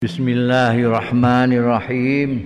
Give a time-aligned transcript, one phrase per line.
[0.00, 2.40] Bismillahirrahmanirrahim.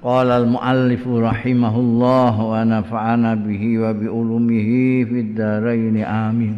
[0.00, 6.56] Qala al-muallif rahimahullah wa nafa'ana bihi wa bi ulumihi fid dharain amin.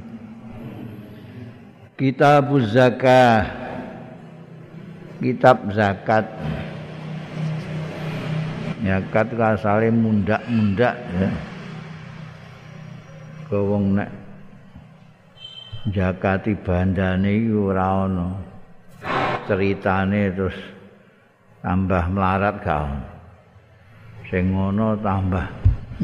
[1.99, 3.43] Kitab zakah.
[5.19, 6.31] Kitab zakat.
[8.87, 11.35] Zakat asale mundak-mundak ya.
[13.51, 14.15] Kewong nek
[15.91, 18.46] zakati bandane iki ora ana.
[19.47, 20.59] Ceritane terus
[21.63, 23.17] tambah melarat gak
[24.31, 25.47] sing ngono tambah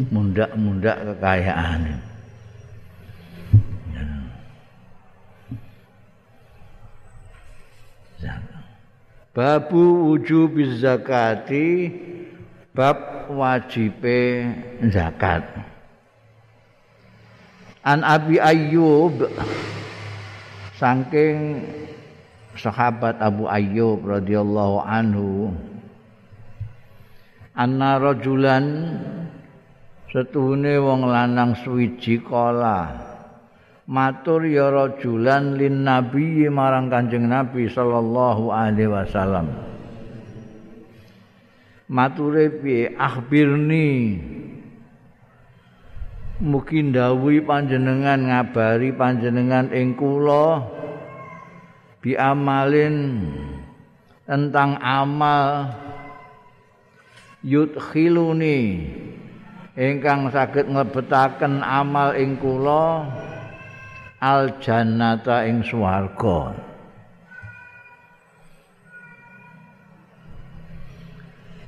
[0.09, 1.95] mundak-mundak kekayaane.
[9.33, 11.89] Babu wujub zakati
[12.77, 14.45] bab wajibe
[14.93, 15.41] zakat.
[17.81, 19.25] An Abi Ayyub
[20.77, 21.65] saking
[22.57, 25.53] sahabat Abu Ayyub radhiyallahu anhu
[27.57, 28.97] anna rajulan
[30.13, 33.09] setuhune wong lanang suwiji kala.
[33.83, 39.53] Matur ya rajulan lin nabi marang kanjeng nabi sallallahu alaihi wasallam.
[41.93, 42.97] Mature piye?
[42.97, 44.17] Akhbirni.
[46.41, 50.65] Mungkin dawuhi panjenengan ngabari panjenengan ing kula
[52.03, 53.23] bi amalin
[54.27, 55.71] tentang amal.
[57.43, 58.91] Yudkhiluni.
[59.73, 63.09] Ingkang saged nglebetaken amal ing kula.
[64.23, 66.55] Al jannata ing swarga.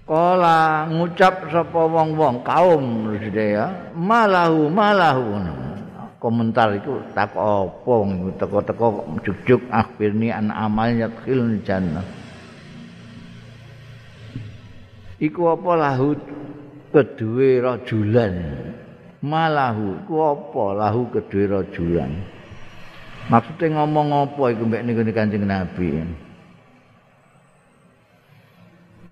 [0.05, 3.73] Kala ngucap sapa wong-wong kaum ya.
[3.97, 5.41] Malahu malahu
[6.25, 7.95] komentar itu tak apa
[8.41, 12.01] teko-teko juk-juk akhirni an amal yadkhil jannah.
[15.21, 16.17] Iku apa lahu
[16.97, 18.41] kedue rajulan?
[19.21, 22.17] Malahu iku apa lahu kedue rajulan?
[23.29, 26.09] Maksudnya ngomong apa iku mbek niku Kanjeng Nabi?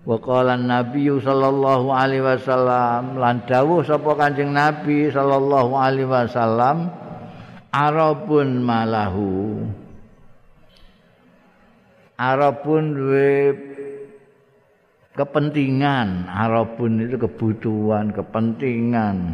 [0.01, 7.02] Wa qala Nabi sallallahu alaihi wasallam lan dawuh sapa Kanjeng Nabi sallallahu alaihi wasallam
[7.73, 9.65] Arabun malahu.
[12.21, 13.33] Arabun duwe
[15.17, 16.29] kepentingan.
[16.29, 19.33] Arabun itu kebutuhan kepentingan.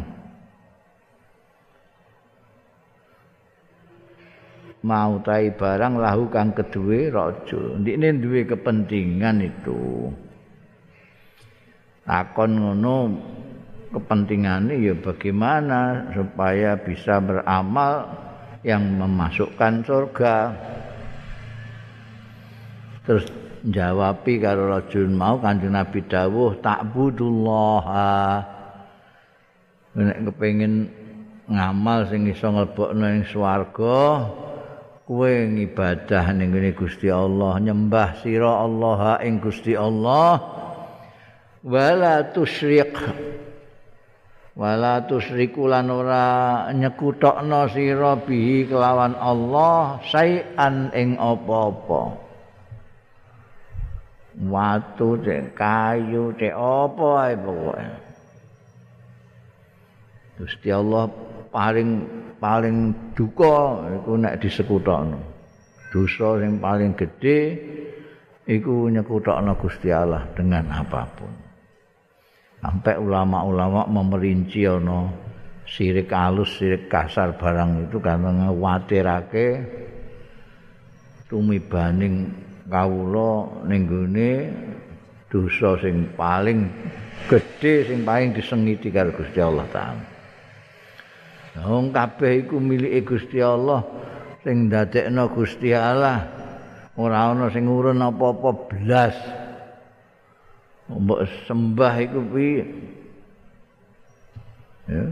[4.80, 7.60] Mau tai barang lahu kang kedue raja.
[7.76, 10.08] Ndikne duwe kepentingan itu.
[12.08, 12.96] Takon ngono
[13.92, 18.08] kepentingannya ya bagaimana supaya bisa beramal
[18.66, 20.36] yang memasukkan surga.
[23.08, 23.24] Terus
[23.64, 27.84] jawabi karo rajul mau kanjeng Nabi dawuh ta'budullah
[29.90, 30.86] nek kepengin
[31.50, 34.30] ngamal sing iso nglebokno ing swarga
[35.02, 40.38] kowe ngibadah ning Gusti Allah nyembah sira Allah ing Gusti Allah.
[41.60, 42.96] Wala tusyrik
[44.60, 52.28] wala tusriku lan ora nyekutokno sira bihi kelawan Allah sayan ing apa-apa.
[54.40, 57.88] Watu cek kayu cek apa ae pokoke.
[60.36, 61.08] Gusti Allah
[61.48, 61.88] paling
[62.36, 62.76] paling
[63.16, 65.18] duka iku nek disekutokno.
[65.88, 67.38] Dosa sing paling gedhe
[68.44, 71.39] iku nyekutokno Gusti Allah dengan apapun
[72.60, 75.08] sampai ulama-ulama memerinci ono
[75.64, 79.48] sirik halus sirik kasar barang itu karena ngawatirake
[81.30, 82.28] tumibaning
[82.68, 84.32] kawula ning gone
[85.30, 86.68] dosa sing paling
[87.30, 90.04] gedhe sing paling disengiti karo Gusti Allah taala.
[91.66, 93.82] Wong kabeh iku milike Gusti Allah
[94.42, 96.18] sing ndadekno Gusti Allah.
[96.98, 99.16] Ora ana sing urun apa-apa blas
[100.98, 102.64] mbok sembah iku piye?
[104.90, 105.06] Ya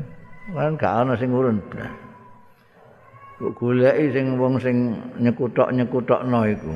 [0.51, 1.63] kan gak ana sing urun.
[3.39, 6.73] Kok goleki sing wong sing nyekutok-nyekutokno iku?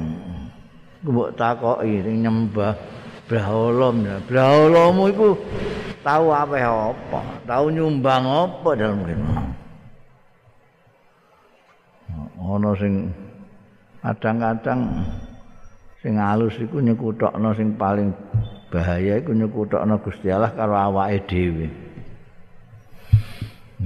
[1.02, 2.78] Mbok takoki sing nyembah
[3.26, 4.06] Braholom.
[4.06, 5.34] Ya Braholomu iku
[6.06, 7.20] tahu apa apa?
[7.48, 9.24] Tahu nyumbang apa dalam kene?
[12.42, 13.08] Ana sing
[14.02, 14.80] kadang-kadang
[16.02, 18.10] sing halus iku nyekutokno sing paling
[18.72, 21.68] bahaya iku nyekutokno Gusti Allah karo awake dhewe.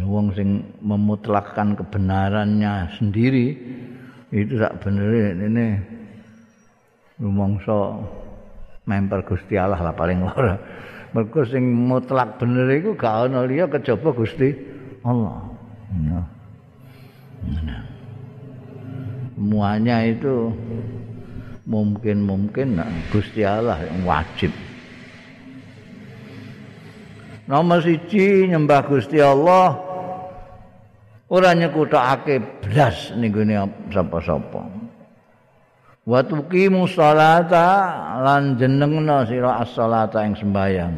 [0.06, 3.58] Wong sing memutlakkan kebenarannya sendiri
[4.30, 5.80] itu sak bener ini
[7.16, 7.96] rumangsa
[8.84, 10.54] memper Gusti Allah lah paling ora
[11.16, 14.52] mergo sing mutlak bener iku gak ana liya kejaba Gusti
[15.00, 15.48] Allah
[15.96, 16.26] nah.
[17.46, 17.82] Nah.
[19.32, 20.50] semuanya itu
[21.64, 22.76] mungkin-mungkin
[23.08, 24.52] Gusti Allah yang wajib
[27.46, 29.78] nomor siji nyembah Gusti Allah
[31.30, 33.56] ora nyekutake blas ning gone
[33.90, 34.62] sapa-sapa.
[36.06, 37.66] Wa tuqimu sholata
[38.22, 40.94] lan jenengna sira as-sholata ing sembayang.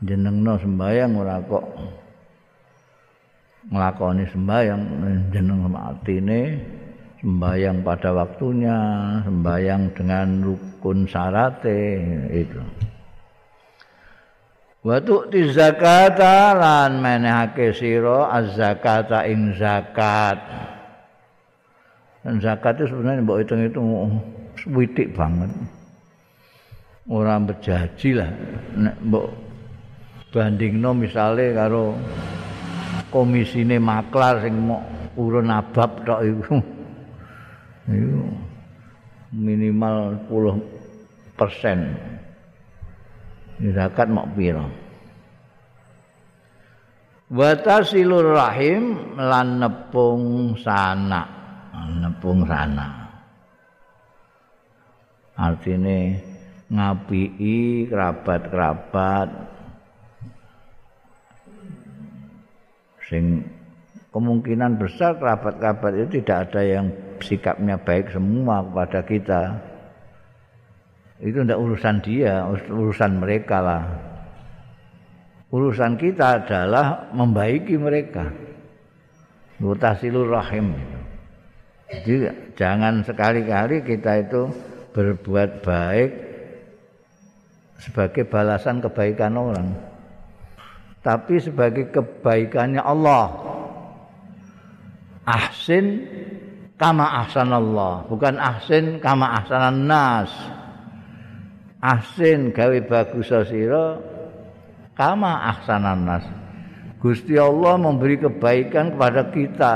[0.00, 1.64] Jenengna sembayang ora kok
[3.68, 4.82] nglakoni sembayang
[5.34, 6.40] jeneng artine
[7.26, 8.78] sembayang pada waktunya,
[9.24, 11.80] sembayang dengan rukun syarate
[12.30, 12.60] itu.
[14.86, 20.38] Wa tu'ti zakata lan menehake sira az-zakata ing zakat.
[22.22, 23.82] Dan zakat itu sebenarnya mbok hitung itu
[24.62, 25.50] switik banget.
[27.10, 28.30] Orang berjanji lah.
[28.78, 29.26] Nek mbok
[30.30, 31.98] bandingno misale karo
[33.10, 34.82] komisine maklar sing mau
[35.18, 36.56] urun abab tok iku.
[37.90, 38.22] Iku
[39.34, 41.78] minimal 10 persen
[43.60, 44.66] zakat mau piro
[47.26, 51.26] Watasilur rahim lan nepung sana
[51.98, 53.06] nepung sana
[55.36, 56.16] artinya
[56.66, 59.28] ngapii kerabat-kerabat.
[63.06, 63.46] Sing
[64.10, 66.86] kemungkinan besar kerabat-kerabat itu tidak ada yang
[67.22, 69.42] sikapnya baik semua kepada kita
[71.16, 73.84] itu tidak urusan dia, urusan mereka lah.
[75.48, 78.28] Urusan kita adalah membaiki mereka.
[79.56, 80.76] Mutasilur rahim.
[81.88, 82.28] Jadi
[82.58, 84.50] jangan sekali-kali kita itu
[84.92, 86.10] berbuat baik
[87.80, 89.68] sebagai balasan kebaikan orang.
[91.00, 93.30] Tapi sebagai kebaikannya Allah.
[95.26, 96.04] Ahsin
[96.76, 100.55] kama ahsanallah, bukan ahsin kama ahsanan nas.
[101.86, 104.02] Ahsin gawe bagus sira
[104.98, 106.26] kama ahsanan nas.
[106.98, 109.74] Gusti Allah memberi kebaikan kepada kita.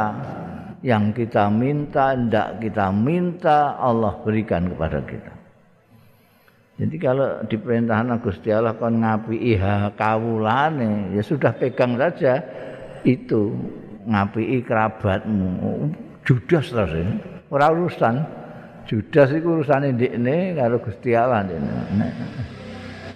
[0.80, 5.32] Yang kita minta ndak kita minta Allah berikan kepada kita.
[6.80, 12.40] Jadi kalau diperintahkan Gusti Allah kon ngapi iha kawulane ya sudah pegang saja
[13.04, 13.52] itu.
[14.08, 15.92] Ngapi kerabatmu.
[16.24, 17.14] Judas terus ini
[17.52, 18.39] ora urusan
[18.90, 21.70] Judas iku urusane ndekne karo Gusti Allah ndekne.
[21.94, 22.12] Nek,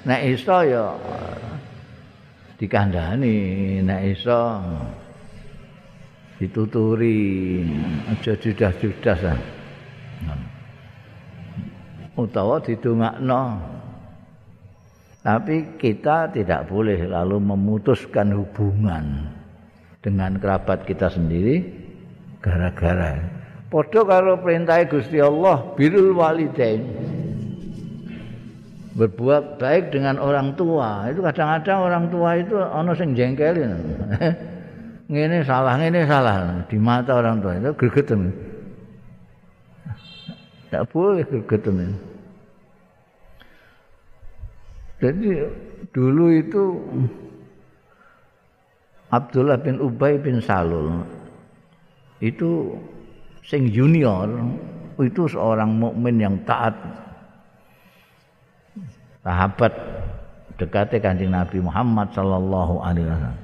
[0.06, 0.94] nek iso ya
[2.62, 3.35] dikandhani,
[3.82, 4.62] nek iso
[6.38, 7.19] dituturi
[8.06, 9.41] aja judas-judas ah.
[12.23, 13.43] Utawa didongakno.
[15.27, 19.27] Tapi kita tidak boleh lalu memutuskan hubungan
[19.99, 21.67] dengan kerabat kita sendiri
[22.38, 23.44] gara-gara
[23.75, 26.79] Padha karo perintah Gusti Allah birrul walidain.
[28.94, 31.11] Berbuat baik dengan orang tua.
[31.11, 33.75] Itu kadang-kadang orang tua itu ana sing jengkelin.
[35.11, 38.31] ngene salah, ngene salah di mata orang tua itu gregeten.
[40.70, 41.99] Tidak boleh gregeten.
[45.03, 45.31] Jadi
[45.91, 46.63] dulu itu
[49.10, 51.03] Abdullah bin Ubay bin Salul
[52.22, 52.79] itu
[53.44, 54.27] sing junior
[55.01, 56.74] itu seorang mukmin yang taat.
[59.24, 59.72] Sahabat
[60.60, 63.39] dekatnya kanjeng Nabi Muhammad sallallahu alaihi wasallam.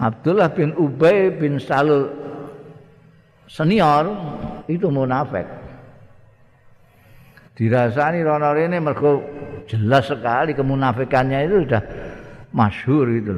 [0.00, 2.08] Abdullah bin Ubay bin Salul
[3.46, 4.08] senior
[4.66, 5.44] itu munafik.
[7.52, 9.20] Dirasani rono rene mergo
[9.68, 11.82] jelas sekali kemunafikannya itu sudah
[12.56, 13.32] masyhur itu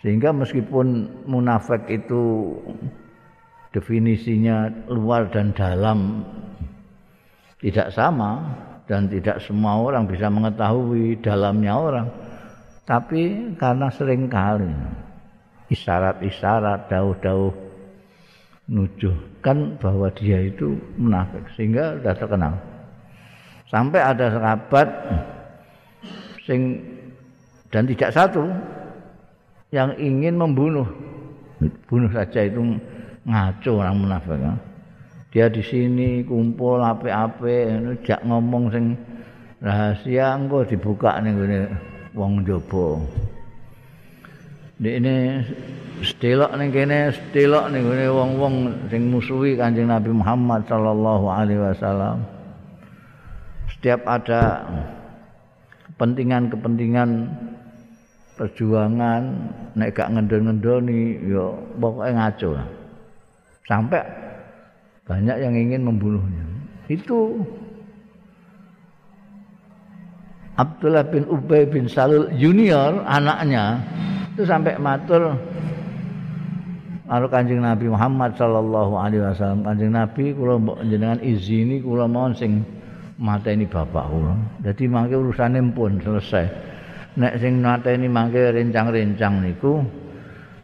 [0.00, 2.54] sehingga meskipun munafik itu
[3.76, 6.24] definisinya luar dan dalam.
[7.60, 8.56] Tidak sama
[8.88, 12.08] dan tidak semua orang bisa mengetahui dalamnya orang.
[12.88, 14.72] Tapi karena sering kali
[15.68, 17.52] isyarat-isyarat dauh-dauh
[18.70, 21.44] nujuhkan bahwa dia itu munafik.
[21.52, 22.54] Sehingga sudah terkenal.
[23.66, 24.88] Sampai ada sahabat
[26.46, 26.80] sing
[27.74, 28.46] dan tidak satu
[29.74, 30.86] yang ingin membunuh.
[31.90, 32.78] Bunuh saja itu
[33.26, 34.38] ngaco orang munafik.
[35.34, 38.96] Dia di sini kumpul ape-ape, jak ngomong sing
[39.60, 41.60] rahasia engko dibuka ning ngene
[42.16, 43.02] wong njaba.
[44.76, 45.40] ini
[46.04, 48.54] sedelok ning kene sedelok ning wong-wong
[48.92, 52.20] sing musuhi Kanjeng Nabi Muhammad sallallahu alaihi wasallam
[53.72, 54.68] setiap ada
[55.88, 57.32] kepentingan-kepentingan
[58.36, 59.22] perjuangan
[59.72, 62.68] nek gak ngendon-ngendoni ya pokoknya ngaco lah.
[63.66, 64.02] Sampai
[65.06, 66.46] banyak yang ingin membunuhnya.
[66.86, 67.42] Itu
[70.56, 73.82] Abdullah bin Ubay bin Salul junior anaknya
[74.32, 75.36] itu sampai matur
[77.04, 82.32] karo Kanjeng Nabi Muhammad sallallahu alaihi wasallam Kanjeng Nabi kula mbok jenengan izini kula mohon
[82.32, 82.64] sing
[83.20, 84.32] mateni bapak kula.
[84.64, 86.46] Dadi mangke urusane pun selesai.
[87.16, 89.80] Nek sing mateni mangke rencang-rencang niku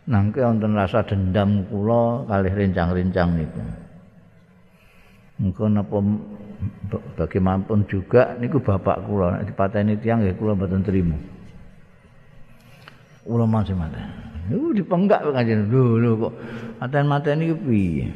[0.07, 3.63] nangke wonten rasa dendam kula kalih rencang-rencang niku.
[5.43, 5.99] Engko napa
[7.19, 11.19] bagaimanapun juga niku bapak kula nek dipateni tiyang nggih kula mboten trima.
[13.23, 14.03] Kula masih mate.
[14.51, 15.71] Iku dipenggak kanjeng.
[15.71, 16.35] Lho lho kok
[16.83, 18.07] maten-mateni iki piye?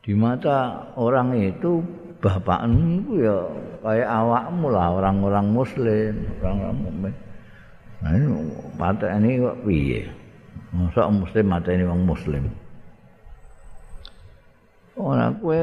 [0.00, 1.82] Di mata orang itu
[2.22, 3.36] bapak itu ya
[3.84, 7.14] kayak awakmu lah orang-orang muslim, orang-orang mukmin.
[8.06, 8.30] Nah, ini
[8.78, 10.06] mata ini kok piye?
[10.70, 12.46] Masa muslim mateni wong muslim?
[14.94, 15.58] Ora kowe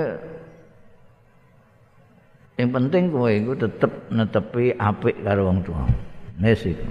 [2.60, 5.88] yang penting kowe iku tetep netepi apik karo wong tuwa.
[6.36, 6.84] Nes itu.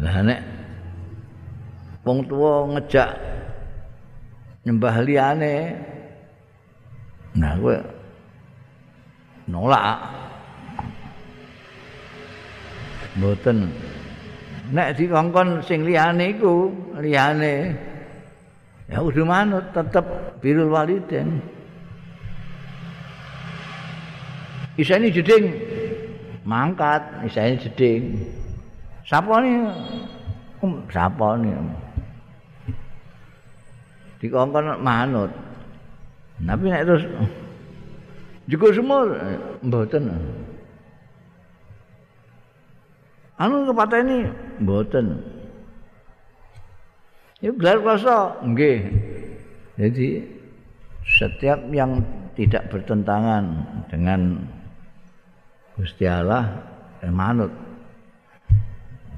[0.00, 0.40] Lah nek
[2.00, 3.12] wong tuwa ngejak
[4.64, 5.76] nyembah liane,
[7.36, 7.76] nah kowe
[9.52, 10.29] nolak.
[13.20, 13.68] Mboten.
[14.72, 17.76] Nek dikongkon sing liyane iku liyane
[18.88, 20.06] ya kudu manut tetep
[20.40, 21.44] birul waliden.
[24.80, 25.52] Isane jeding
[26.48, 28.24] mangkat isane jeding.
[29.04, 29.68] Sapa ni
[30.64, 31.52] um, sapa ni
[34.24, 35.28] dikongkon manut.
[36.40, 37.04] Tapi nek terus
[38.48, 39.04] juga semua
[39.60, 40.08] mboten
[43.40, 44.28] anu kepateni
[44.60, 45.16] mboten.
[47.40, 48.36] Ya gelar kuasa.
[48.44, 48.84] Nggih.
[49.80, 50.08] Jadi
[51.08, 52.04] setiap yang
[52.36, 54.44] tidak bertentangan dengan
[55.80, 56.52] Gusti Allah
[57.00, 57.48] eh, manut.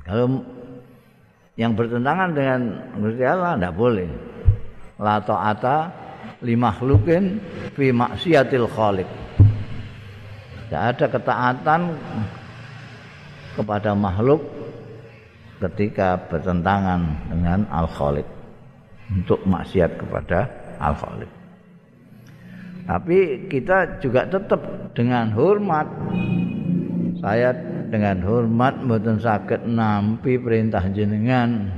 [0.06, 0.46] Kalau
[1.58, 2.60] yang bertentangan dengan
[3.02, 4.08] Gusti Allah tidak boleh.
[5.02, 5.90] La ta'ata
[6.46, 7.42] li makhlukin
[7.74, 9.10] fi maksiatil khaliq.
[10.70, 11.80] Tidak ada ketaatan
[13.56, 14.40] kepada makhluk
[15.62, 18.26] ketika bertentangan dengan al-khaliq.
[19.12, 20.48] Untuk maksiat kepada
[20.80, 21.28] al-khaliq.
[22.88, 24.58] Tapi kita juga tetap
[24.96, 25.86] dengan hormat.
[27.22, 27.54] Saya
[27.92, 31.70] dengan hormat mboten saged nampi perintah jenengan.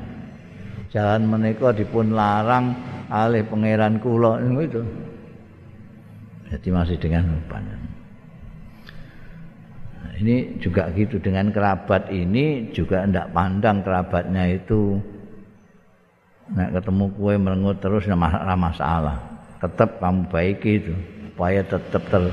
[0.94, 2.72] Jalan menika dipun larang
[3.10, 4.80] alih pangeran kula itu.
[6.54, 7.83] Jadi masih dengan hormat
[10.24, 11.20] ini juga gitu.
[11.20, 14.96] Dengan kerabat ini juga tidak pandang kerabatnya itu.
[16.56, 19.20] Nak ketemu kue merengut terus nggak masalah.
[19.60, 20.92] Tetap kamu baiki itu
[21.28, 22.24] supaya tetap ter,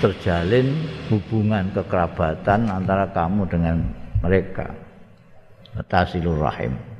[0.00, 0.72] terjalin
[1.12, 3.84] hubungan kekerabatan antara kamu dengan
[4.24, 4.72] mereka.
[5.88, 6.90] Tasilur rahim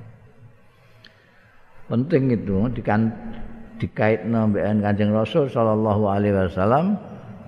[1.90, 3.10] penting itu dikan
[3.82, 6.94] dikait nambahan kanjeng rasul wasallam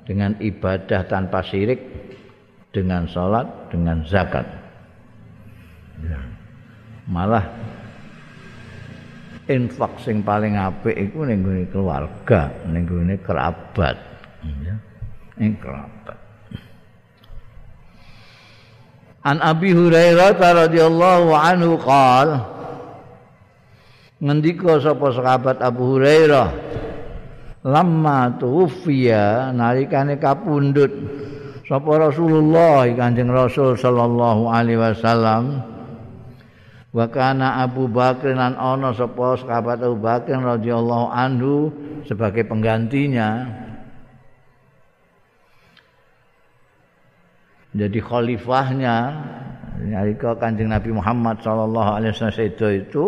[0.02, 1.78] dengan ibadah tanpa syirik
[2.72, 4.48] dengan sholat, dengan zakat.
[7.06, 7.44] Malah
[9.46, 13.96] infak sing paling apik iku ning keluarga, ning gone kerabat.
[14.64, 14.76] Ya.
[15.36, 16.18] Ning kerabat.
[19.22, 22.42] An Abi Hurairah radhiyallahu anhu qal
[24.18, 26.48] ngendika sapa sahabat Abu Hurairah
[27.62, 30.90] lamma tuwfiya nalikane kapundhut
[31.72, 35.64] sapa Rasulullah Kanjeng Rasul sallallahu alaihi wasallam
[36.92, 41.72] wa kana Abu Bakar lan ana sapa sahabat Abu Bakar radhiyallahu anhu
[42.04, 43.48] sebagai penggantinya.
[47.72, 48.96] Jadi khalifahnya
[49.80, 52.52] nalika Kanjeng Nabi Muhammad sallallahu alaihi wasallam
[52.84, 53.04] itu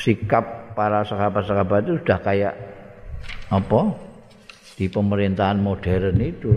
[0.00, 2.56] sikap para sahabat-sahabat itu sudah kayak
[3.52, 4.00] apa?
[4.80, 6.56] Di pemerintahan modern itu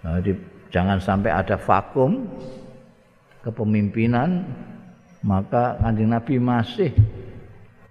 [0.00, 0.32] Jadi
[0.72, 2.24] jangan sampai ada vakum
[3.44, 4.44] kepemimpinan
[5.20, 6.92] maka kanjeng Nabi masih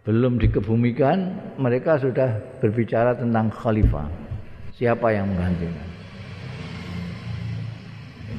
[0.01, 4.09] belum dikebumikan mereka sudah berbicara tentang khalifah
[4.73, 5.85] siapa yang menggantikan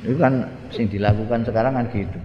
[0.00, 2.20] Itu kan yang dilakukan sekarang kan gitu.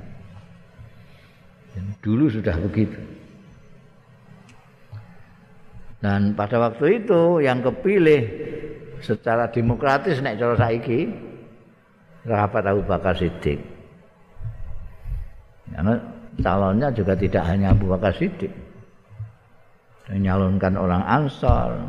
[1.99, 2.95] Dulu sudah begitu.
[5.99, 8.21] Dan pada waktu itu yang kepilih
[9.03, 11.11] secara demokratis nek cara saiki
[12.25, 13.61] sahabat Abu Bakar Siddiq.
[15.69, 15.93] Karena
[16.41, 18.51] calonnya juga tidak hanya Abu Bakar Siddiq.
[20.05, 21.81] Menyalonkan orang Ansar,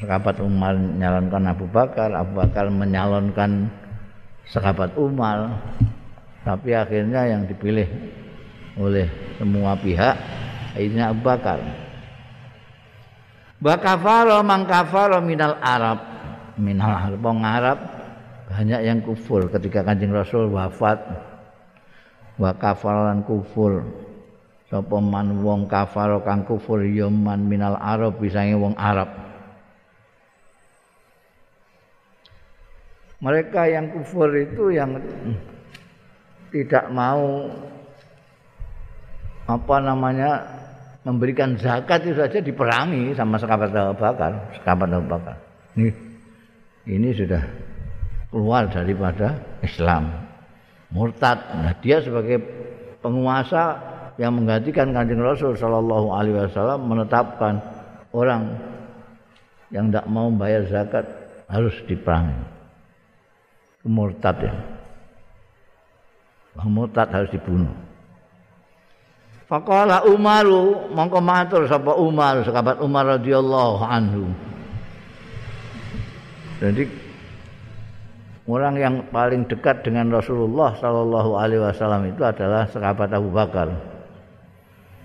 [0.00, 3.68] sahabat Umar menyalonkan Abu Bakar, Abu Bakar menyalonkan
[4.48, 5.52] sahabat Umar.
[6.44, 7.84] Tapi akhirnya yang dipilih
[8.80, 10.16] oleh semua pihak
[10.80, 11.60] ini Abu Bakar.
[13.58, 15.98] Wa kafara man kafara minal Arab.
[16.56, 17.97] Minal Arab Arab
[18.58, 20.98] banyak yang kufur ketika Kanjeng Rasul wafat.
[22.42, 23.86] Wa kafaran kufur.
[24.66, 29.06] Sapa man wong kafara kang kufur ya man minal Arab bisange wong Arab.
[33.22, 34.98] Mereka yang kufur itu yang
[36.50, 37.46] tidak mau
[39.46, 40.30] apa namanya
[41.06, 45.36] memberikan zakat itu saja diperangi sama sekabat Abu Bakar, sekabat Abu Bakar.
[45.78, 45.90] Ini
[46.86, 47.67] ini sudah
[48.28, 50.12] keluar daripada Islam.
[50.88, 51.38] Murtad.
[51.52, 52.40] Nah, dia sebagai
[53.04, 53.76] penguasa
[54.16, 57.60] yang menggantikan Kanjeng Rasul sallallahu alaihi wasallam menetapkan
[58.10, 58.56] orang
[59.68, 61.04] yang tidak mau bayar zakat
[61.46, 62.36] harus diperangi.
[63.84, 64.54] Murtad ya.
[66.66, 67.70] Murtad harus dibunuh.
[69.48, 74.28] Faqala Umaru mongko matur sapa Umar sahabat Umar radhiyallahu anhu.
[76.60, 77.07] Jadi
[78.48, 83.68] orang yang paling dekat dengan Rasulullah sallallahu alaihi wasallam itu adalah sahabat Abu Bakar.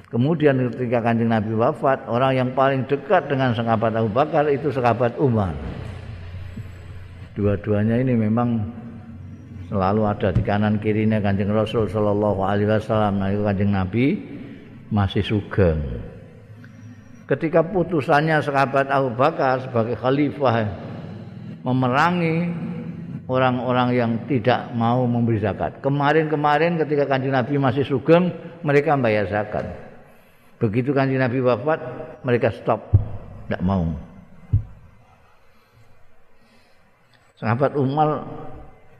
[0.07, 5.17] Kemudian ketika Kanjeng Nabi wafat, orang yang paling dekat dengan sahabat Abu Bakar itu sahabat
[5.19, 5.51] Umar.
[7.33, 8.61] Dua-duanya ini memang
[9.73, 13.19] selalu ada di kanan kirinya Kanjeng Rasul sallallahu alaihi wasallam.
[13.19, 14.05] Nah, itu Kanjeng Nabi
[14.93, 15.81] masih sugeng.
[17.25, 20.69] Ketika putusannya sahabat Abu Bakar sebagai khalifah
[21.65, 22.53] memerangi
[23.33, 25.81] orang-orang yang tidak mau memberi zakat.
[25.81, 28.29] Kemarin-kemarin ketika kanjeng Nabi masih sugeng,
[28.61, 29.65] mereka bayar zakat.
[30.61, 31.81] Begitu kanjeng Nabi wafat,
[32.21, 32.93] mereka stop,
[33.49, 33.89] tidak mau.
[37.41, 38.29] Sahabat Umar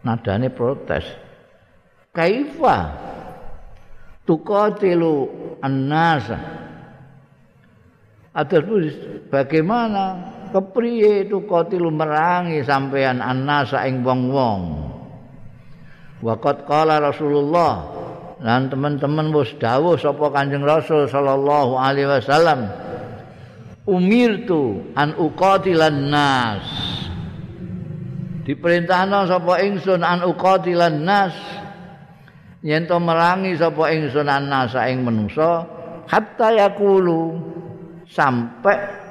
[0.02, 1.06] nadane protes.
[2.10, 2.93] Kaifa
[4.26, 5.30] tuqatilu
[5.62, 6.63] an-nasa
[8.34, 8.65] Atas
[9.30, 14.62] bagaimana kepriye tuqatilu merangi sampean an-nasa ing wong-wong?
[16.22, 17.74] Waqat qala Rasulullah.
[18.44, 22.68] Lan teman-teman wis dawuh sapa Kanjeng Rasul sallallahu alaihi wasallam
[23.88, 26.63] umirtu an uqatilan nas.
[28.44, 31.36] Diperintahno sapa ingsun an uqatilan nas.
[32.63, 35.63] Yen to merangi sapa ingsun nasa ing menungsa
[36.08, 37.39] hatta yaqulu.
[38.04, 39.03] Sampai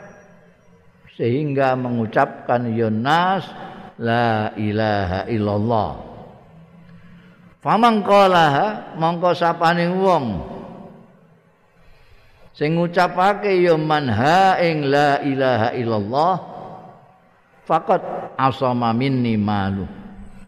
[1.22, 3.46] sehingga mengucapkan yunas
[4.02, 5.90] la ilaha illallah.
[7.62, 10.26] Faman qalaha mongko sapane wong.
[12.58, 16.34] Sing ngucapake ya man ha ing la ilaha illallah
[17.70, 18.02] faqat
[18.34, 19.86] asama minni malu.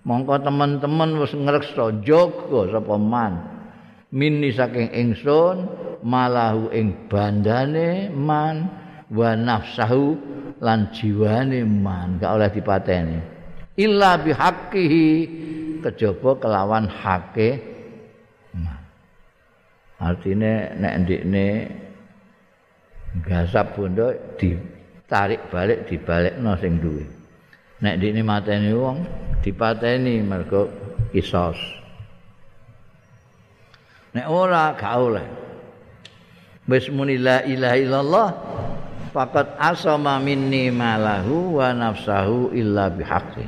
[0.02, 3.32] Mongko teman-teman wis ngreksa jaga sapa man.
[4.10, 5.70] Mini saking ingsun
[6.02, 10.16] malahu ing bandane man wa nafsahu
[10.64, 13.18] lan jiwane man gak oleh dipateni
[13.76, 15.06] illa bihaqqihi
[15.84, 17.60] kejaba kelawan hake
[18.56, 18.80] man
[20.00, 21.46] artine nek ndikne
[23.26, 24.08] gasap bondo
[24.40, 27.04] ditarik balik dibalikno sing duwe
[27.84, 29.04] nek ndikne mateni wong
[29.44, 30.72] dipateni mergo
[31.14, 31.54] kisos.
[34.18, 35.28] Nek ora gak oleh.
[36.66, 38.28] Wis muni la ilaha illallah
[39.14, 43.46] faqat asama minni malahu wa nafsahu illa bihaqqi.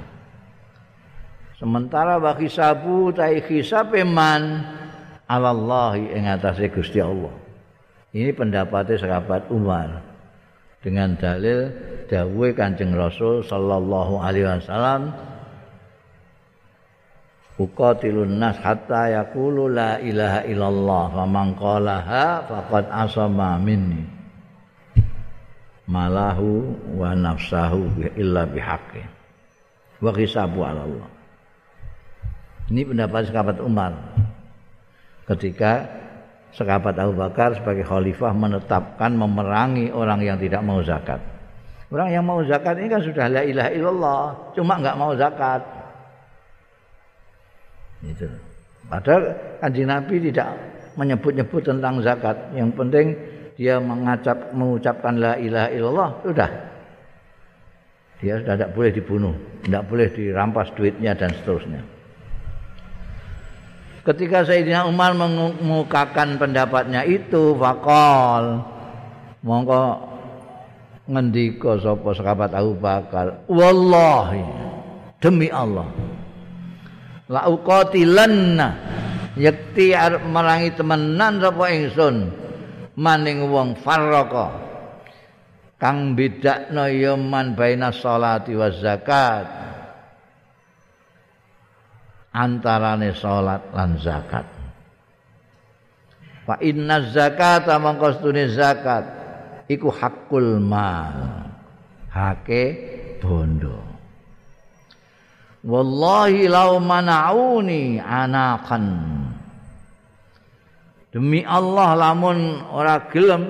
[1.58, 4.62] Sementara wa hisabu ta hisab man
[5.26, 7.34] alallahi ing atase Gusti Allah.
[8.14, 10.00] Ini pendapatnya sahabat Umar
[10.80, 11.74] dengan dalil
[12.06, 15.10] dawuhe Kanjeng Rasul sallallahu alaihi wasallam
[17.58, 24.15] uqatilun nas hatta yaqulu la ilaha illallah faman qalaha faqad asama minni
[25.86, 29.02] malahu wa nafsahu illa bihaqqi
[30.02, 31.08] wa hisabu ala Allah.
[32.66, 33.94] Ini pendapat sahabat Umar.
[35.26, 35.86] Ketika
[36.50, 41.22] sahabat Abu Bakar sebagai khalifah menetapkan memerangi orang yang tidak mau zakat.
[41.86, 44.22] Orang yang mau zakat ini kan sudah la ilaha illallah
[44.58, 45.62] cuma enggak mau zakat.
[48.02, 48.26] Itu.
[48.90, 49.22] Padahal
[49.62, 50.48] kanjeng Nabi tidak
[50.98, 52.34] menyebut-nyebut tentang zakat.
[52.54, 53.06] Yang penting
[53.56, 56.50] dia mengacap, mengucapkan la ilaha illallah, sudah.
[58.20, 61.80] Dia sudah tidak boleh dibunuh, tidak boleh dirampas duitnya dan seterusnya.
[64.06, 68.62] Ketika Sayyidina Umar mengemukakan pendapatnya itu, fakol,
[69.42, 69.82] mongko
[71.10, 74.46] ngendika sapa sahabat Abu Bakar, wallahi
[75.18, 75.90] demi Allah
[77.26, 78.68] la uqatilanna
[79.34, 82.45] yakti arep merangi temenan sapa ingsun
[82.96, 84.66] maning wong farraka
[85.76, 89.46] kang bedakno ya man baina sholati wa zakat.
[92.36, 94.44] Antarane salat lan zakat.
[96.44, 98.12] Fa inna zakata mangko
[98.52, 99.04] zakat
[99.72, 101.48] iku hakul mal.
[102.12, 102.64] Hake
[103.24, 103.80] bondo.
[105.64, 108.84] Wallahi lau mana'uni anakan
[111.16, 113.48] demi Allah lamun ora gelem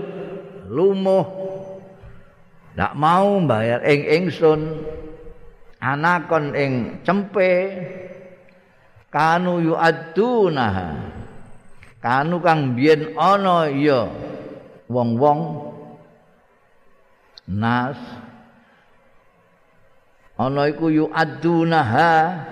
[0.70, 1.26] lumuh.
[2.78, 4.86] Ndak mau bayar ing ingsun
[5.82, 7.74] anakon ing cempe.
[9.10, 10.68] Kanu yu'adduna
[11.98, 14.06] kanu kang biyen ana ya
[14.86, 15.72] wong-wong
[17.50, 17.98] nas.
[20.38, 22.44] Ana iku yu adunaha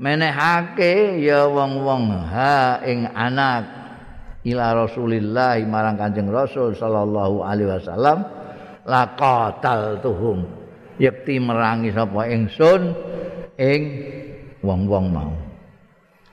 [0.00, 3.79] menehake ya wong-wong ha ing anak
[4.46, 8.24] ila Rasulillah marang Kanjeng Rasul sallallahu alaihi wasallam
[8.88, 10.48] laqatal tuhum
[10.96, 12.92] yakti merangi sapa ingsun
[13.60, 13.82] ing
[14.64, 15.32] wong-wong mau.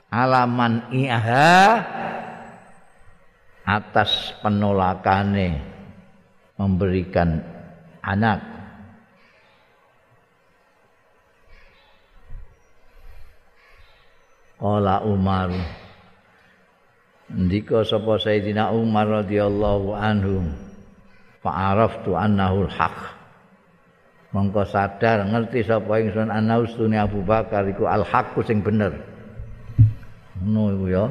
[0.08, 1.84] Alaman iha
[3.68, 5.60] atas penolakane
[6.56, 7.44] memberikan
[8.00, 8.40] anak.
[14.58, 15.52] Qala Umar
[17.28, 20.48] Ndika sapa Sayyidina Umar radhiyallahu anhu
[21.44, 22.96] fa'araftu annahu al-haq.
[24.32, 28.96] Mongko sadar ngerti sapa ingsun ana ustune Abu Bakar iku al-haq sing bener.
[30.40, 31.04] Ngono iku ya.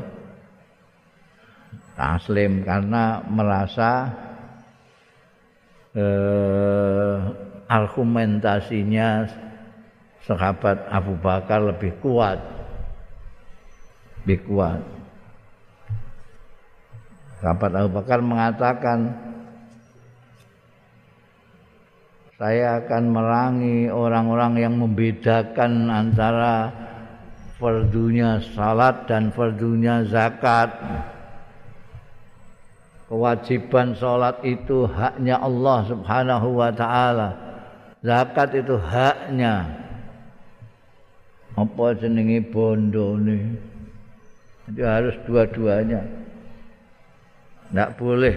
[1.93, 4.10] Taslim karena merasa
[5.93, 7.17] eh,
[7.69, 9.25] argumentasinya
[10.25, 12.41] sahabat Abu Bakar lebih kuat.
[14.25, 14.96] Lebih kuat.
[17.38, 19.13] Sahabat Abu Bakar mengatakan
[22.38, 26.69] saya akan merangi orang-orang yang membedakan antara
[27.58, 30.69] fardunya salat dan fardunya zakat.
[33.10, 37.30] Kewajiban salat itu haknya Allah Subhanahu wa taala.
[38.06, 39.65] Zakat itu haknya.
[41.58, 43.45] Apa jenenge bondo nih?
[44.69, 46.06] Jadi harus dua-duanya.
[47.67, 48.36] Tidak boleh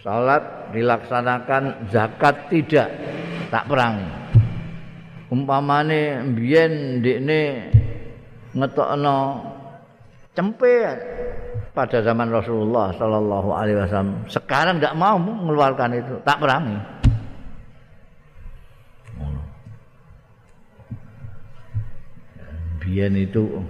[0.00, 2.88] salat dilaksanakan, zakat tidak,
[3.48, 4.00] tak perang.
[5.32, 7.72] Umpamane mbiyen ndekne
[8.54, 9.16] ngetokno
[10.36, 10.84] cempe
[11.74, 14.28] pada zaman Rasulullah sallallahu alaihi wasallam.
[14.30, 16.78] Sekarang tidak mau mengeluarkan itu, tak perangi.
[22.84, 23.64] Biyen itu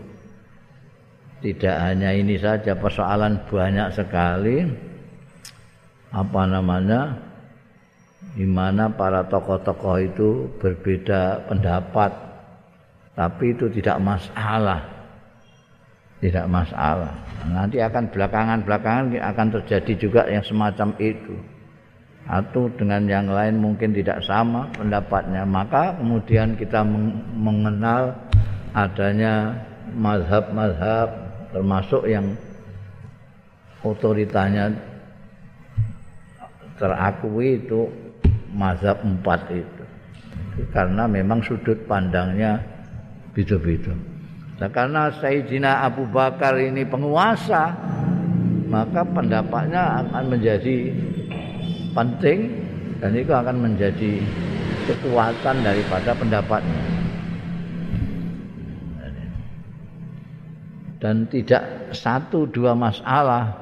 [1.45, 4.65] tidak hanya ini saja persoalan banyak sekali.
[6.09, 7.21] Apa namanya?
[8.33, 12.17] Di mana para tokoh-tokoh itu berbeda pendapat.
[13.13, 14.81] Tapi itu tidak masalah.
[16.25, 17.13] Tidak masalah.
[17.45, 21.37] Nanti akan belakangan-belakangan akan terjadi juga yang semacam itu.
[22.25, 25.45] Atau dengan yang lain mungkin tidak sama pendapatnya.
[25.45, 26.81] Maka kemudian kita
[27.37, 28.17] mengenal
[28.73, 29.61] adanya
[29.93, 31.24] mazhab-mazhab
[31.55, 32.35] termasuk yang
[33.87, 34.75] otoritanya
[36.75, 37.87] terakui itu
[38.51, 39.85] mazhab empat itu.
[40.75, 42.59] Karena memang sudut pandangnya
[43.31, 43.95] beda-beda.
[44.59, 47.75] Nah, karena Sayyidina Abu Bakar ini penguasa
[48.67, 50.91] maka pendapatnya akan menjadi
[51.95, 52.39] penting
[52.99, 54.19] dan itu akan menjadi
[54.91, 56.94] kekuatan daripada pendapatnya
[61.05, 63.53] dan tidak satu dua masalah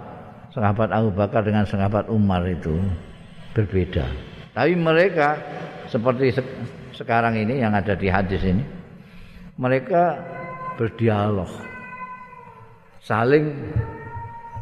[0.55, 2.79] sahabat Abu Bakar dengan sahabat Umar itu
[3.51, 4.07] berbeda.
[4.55, 5.43] Tapi mereka
[5.91, 6.39] seperti
[6.95, 8.63] sekarang ini yang ada di hadis ini,
[9.59, 10.23] mereka
[10.79, 11.51] berdialog,
[13.03, 13.75] saling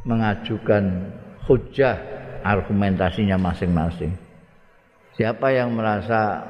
[0.09, 1.13] mengajukan
[1.45, 2.01] hujah
[2.41, 4.17] argumentasinya masing-masing.
[5.21, 6.49] Siapa yang merasa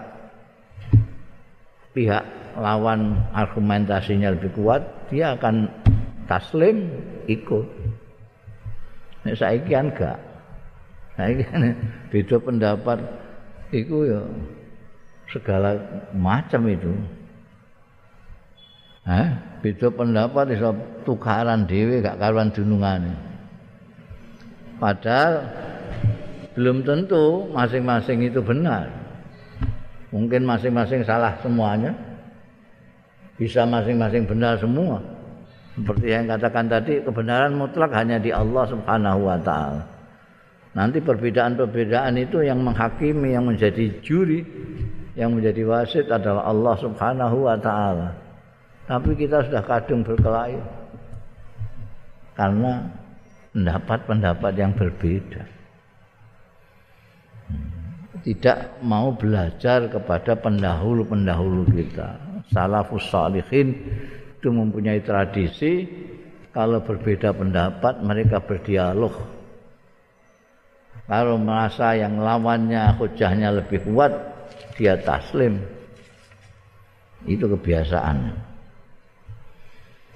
[1.90, 2.23] pihak
[2.55, 5.80] lawan argumentasinya lebih kuat, dia akan
[6.31, 6.87] taslim
[7.27, 7.66] ikut
[9.27, 10.19] nek saiki kan gak
[11.19, 11.43] saiki
[12.14, 12.99] beda pendapat
[13.75, 14.23] iku ya
[15.27, 15.75] segala
[16.14, 16.95] macam itu
[19.01, 19.33] Hah?
[19.64, 20.77] Beda pendapat iso
[21.09, 23.11] tukaran dhewe gak karuan dunungane.
[24.77, 25.45] Padahal
[26.53, 28.93] belum tentu masing-masing itu benar.
[30.12, 31.97] Mungkin masing-masing salah semuanya.
[33.40, 35.01] Bisa masing-masing benar semua.
[35.81, 39.81] Seperti yang katakan tadi, kebenaran mutlak hanya di Allah Subhanahu wa taala.
[40.77, 44.45] Nanti perbedaan-perbedaan itu yang menghakimi, yang menjadi juri,
[45.16, 48.12] yang menjadi wasit adalah Allah Subhanahu wa taala.
[48.85, 50.61] Tapi kita sudah kadung berkelahi
[52.37, 52.85] karena
[53.57, 55.43] pendapat-pendapat yang berbeda.
[58.21, 62.21] Tidak mau belajar kepada pendahulu-pendahulu kita.
[62.53, 63.73] Salafus salihin
[64.40, 65.85] itu mempunyai tradisi
[66.48, 69.12] kalau berbeda pendapat mereka berdialog.
[71.05, 74.09] Kalau merasa yang lawannya hujahnya lebih kuat,
[74.81, 75.61] dia taslim.
[77.29, 78.48] Itu kebiasaannya.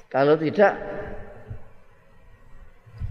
[0.09, 0.73] Kalau tidak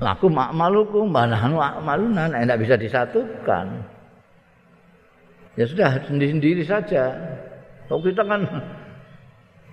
[0.02, 3.86] laku makmaluku manahnu akmaluna tidak bisa disatukan.
[5.54, 7.13] Ya sudah sendiri-sendiri saja.
[7.86, 8.41] Kalau kita kan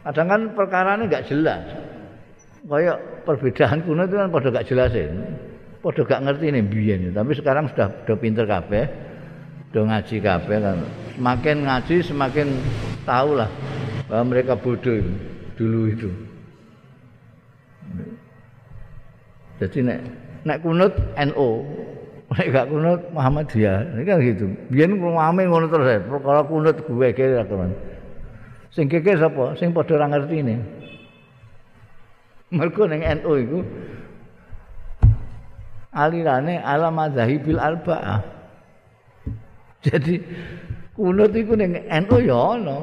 [0.06, 1.64] kadang kan perkara ini nggak jelas.
[2.60, 5.08] Kayak perbedaan kuno itu kan pada gak jelas ya.
[5.80, 7.00] Pada gak ngerti nih biyen.
[7.16, 8.84] Tapi sekarang sudah sudah pinter kabeh.
[9.70, 10.76] Sudah ngaji kabeh kan.
[11.16, 12.48] Semakin ngaji semakin
[13.08, 13.50] tahu lah
[14.12, 15.00] bahwa mereka bodoh
[15.56, 16.10] dulu itu.
[19.60, 19.98] Jadi nek
[20.44, 21.48] nek kunut NO,
[22.32, 23.78] nek gak kunut Muhammadiyah.
[23.96, 24.44] Ini kan gitu.
[24.68, 26.04] Biyen ngomame ngono terus.
[26.04, 27.72] Perkara kunut gue kira teman.
[28.70, 29.58] Sing keke sapa?
[29.58, 30.56] Sing padha ora ngertine.
[32.50, 33.60] Mergo ning NU iku
[35.94, 38.20] alirane ala madzahibil arba'ah.
[39.86, 40.22] Jadi
[40.94, 42.78] kunut iku ning NU ya ana.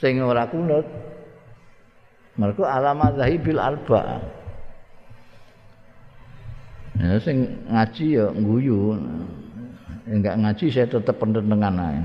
[0.00, 1.00] Sing ora kunut
[2.40, 4.16] Mergo alamat zahibil arba.
[6.96, 8.96] Ya sing ngaji ya guyu.
[10.08, 12.00] Enggak ngaji saya tetap pendendengan ae.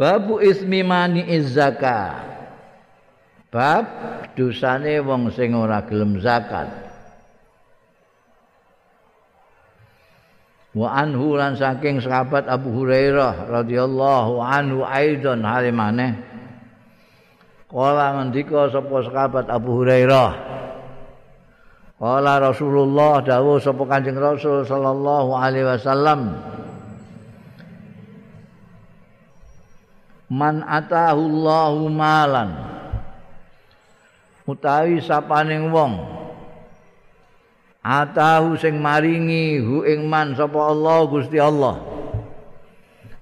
[0.00, 2.24] Babu ismi mani izzaka.
[3.52, 3.84] Bab
[4.32, 6.90] dosane wong sing ora gelem zakat.
[10.70, 16.14] wa anhu lan saking sahabat Abu Hurairah radhiyallahu anhu aidon halimane
[17.66, 20.30] kala ngendika sapa sahabat Abu Hurairah
[21.98, 26.38] kala Rasulullah dawuh sapa Kanjeng Rasul sallallahu alaihi wasallam
[30.30, 32.54] Man atahu malan
[34.46, 35.98] utawi sapaning wong.
[37.82, 41.82] Atahu sing maringi hu ing man sapa Allah Gusti Allah.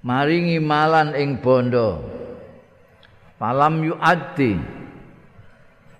[0.04, 2.04] Maringi malan ing bondo.
[3.40, 4.60] Falam yuaddi.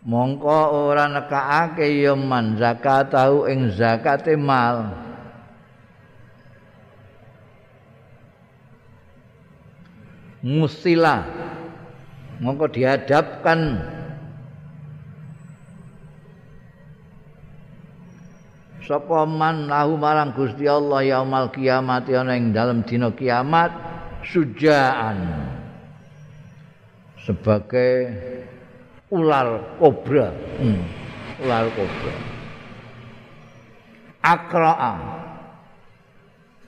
[0.04, 5.07] Mongko ora nekake ya man zakat tahu ing zakate mal
[10.48, 11.28] musila
[12.40, 13.60] mongko dihadapkan.
[18.88, 23.68] Sapa man lahu marang Gusti Allah yaumal kiamat ana ing dalem dina kiamat?
[24.24, 25.44] Sujaan.
[27.20, 28.08] Sebagai
[29.12, 30.32] ular kobra.
[30.56, 30.80] Hmm.
[31.44, 32.14] ular kobra.
[34.24, 34.72] Akra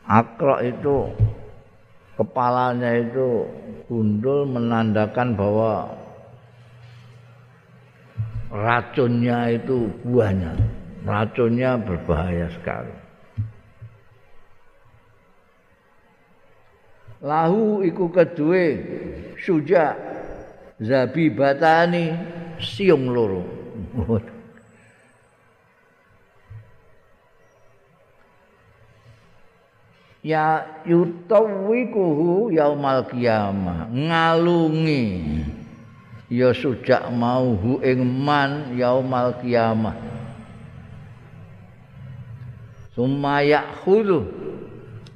[0.05, 1.09] akra itu
[2.21, 3.49] kepalanya itu
[3.89, 5.89] gundul menandakan bahwa
[8.53, 10.53] racunnya itu buahnya
[11.05, 12.93] racunnya berbahaya sekali.
[17.21, 18.67] Lahu iku kedue
[19.37, 19.93] suja
[20.81, 22.17] zabibatani
[22.61, 23.45] siung loro.
[30.21, 33.89] Ya yutawikuhu yaumal qiyamah.
[33.89, 35.05] Ngalungi.
[36.31, 39.99] Ya sujak mau hu ing man yaumal qiyamah.
[42.95, 44.31] Sumaya khulu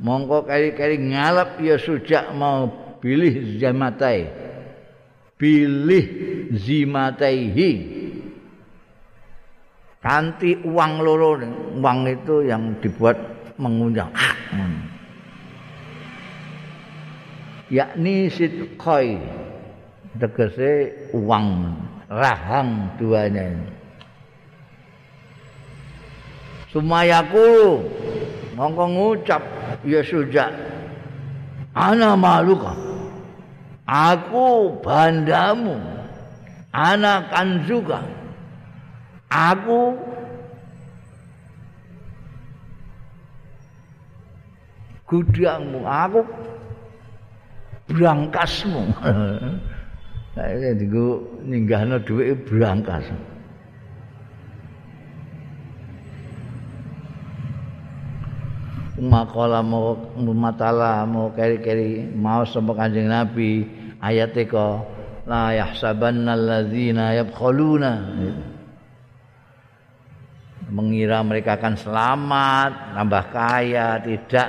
[0.03, 4.45] mongko kali-kali ngalap ya sujak mau pilih zamatai
[5.45, 6.05] pilih
[6.55, 7.73] zimataihi.
[10.05, 11.41] Kanti uang loro
[11.81, 13.17] uang itu yang dibuat
[13.57, 14.13] mengunjang.
[14.53, 14.94] Hmm.
[17.71, 19.21] Yakni sidqai
[20.21, 21.77] tegese uang
[22.09, 23.51] rahang duanya.
[26.75, 27.81] Sumayaku
[28.59, 29.43] mongko ngucap
[29.87, 30.51] ya suja
[31.75, 32.75] ana maluka
[33.87, 35.75] aku bandamu
[36.71, 38.03] anak kanzuka
[39.31, 39.99] aku
[45.07, 46.23] gudangmu aku
[47.89, 48.83] brangkasmu.
[50.35, 53.07] Saya digo ninggahno dhuwit brangkas.
[58.95, 59.99] Makola mau
[60.33, 63.67] matala mau keri-keri mau sama kanjeng Nabi
[64.01, 64.87] ayat kok
[65.27, 67.93] la yahsabanna alladzina yabkhuluna
[70.73, 74.49] mengira mereka akan selamat nambah kaya tidak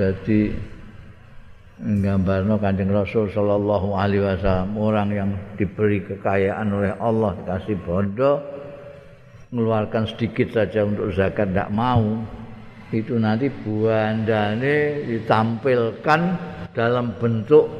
[0.00, 0.56] jadi
[1.80, 8.40] nggambarno Kanjeng Rasul sallallahu alaihi wasallam orang yang diberi kekayaan oleh Allah dikasih bondo
[9.52, 12.24] mengeluarkan sedikit saja untuk zakat tidak mau.
[12.90, 16.20] Itu nanti buandane ditampilkan
[16.74, 17.70] dalam bentuk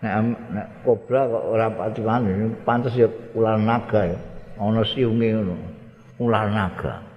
[0.00, 0.14] nek
[0.52, 2.00] nek kobra kok ora pati
[2.64, 4.18] pantes ya ular naga ya.
[4.56, 5.56] Ana siunge ngono
[6.22, 7.13] ular naga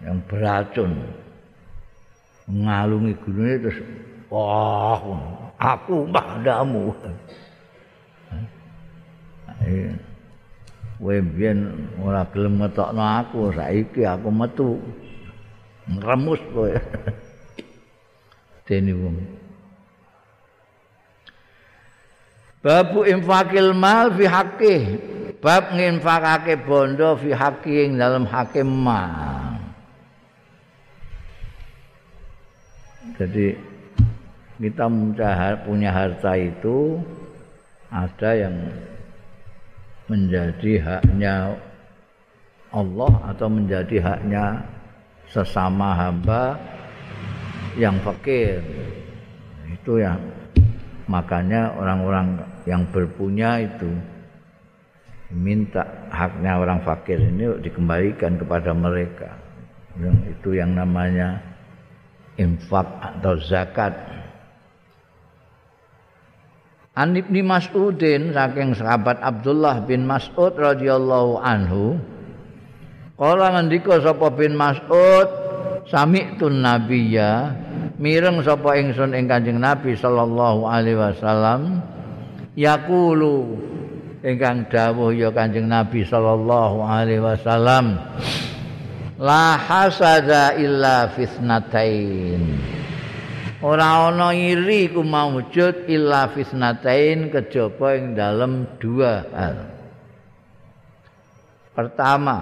[0.00, 0.96] yang beracun
[2.50, 3.78] ngalungi gunungnya terus
[4.32, 4.98] wah
[5.60, 6.90] aku padamu.
[11.00, 14.76] Wembien ora gelem ngetokno aku saiki aku metu.
[15.88, 16.72] Ngremus kowe.
[18.68, 19.16] Dene wong.
[22.60, 24.82] Babu infakil mal fi haqqih.
[25.40, 29.49] Bab nginfakake bondo fi haqqih ing dalam hakim mal
[33.16, 33.56] Jadi
[34.60, 34.86] kita
[35.64, 37.00] punya harta itu
[37.88, 38.54] ada yang
[40.06, 41.56] menjadi haknya
[42.70, 44.62] Allah atau menjadi haknya
[45.26, 46.54] sesama hamba
[47.74, 48.62] yang fakir.
[49.70, 50.18] Itu yang
[51.10, 53.90] makanya orang-orang yang berpunya itu
[55.34, 59.34] minta haknya orang fakir ini dikembalikan kepada mereka.
[60.30, 61.49] Itu yang namanya
[62.40, 63.92] infak atau zakat.
[66.96, 72.00] An Ibni Mas'udin saking sahabat Abdullah bin Mas'ud radhiyallahu anhu
[73.20, 75.28] Kala ngendika sapa bin Mas'ud
[75.86, 77.52] sami'tun nabiyya
[78.00, 81.84] mireng sapa ingsun ing Kanjeng Nabi sallallahu alaihi wasallam
[82.56, 83.60] yaqulu
[84.24, 88.00] ingkang dawuh ya Kanjeng Nabi sallallahu alaihi wasallam
[89.20, 92.56] la hasada illa fitnatain.
[93.60, 99.68] Ora ana iri ku maujud illa fitnatain kejaba ing dalem dua hal.
[101.76, 102.36] Pertama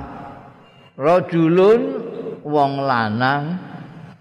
[0.94, 1.82] rajulun
[2.46, 3.58] wong lanang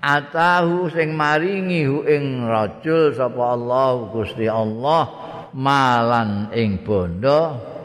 [0.01, 5.05] atahu sing maringi hu ing rajul sapa Allah Gusti Allah
[5.53, 7.76] malan ing bondo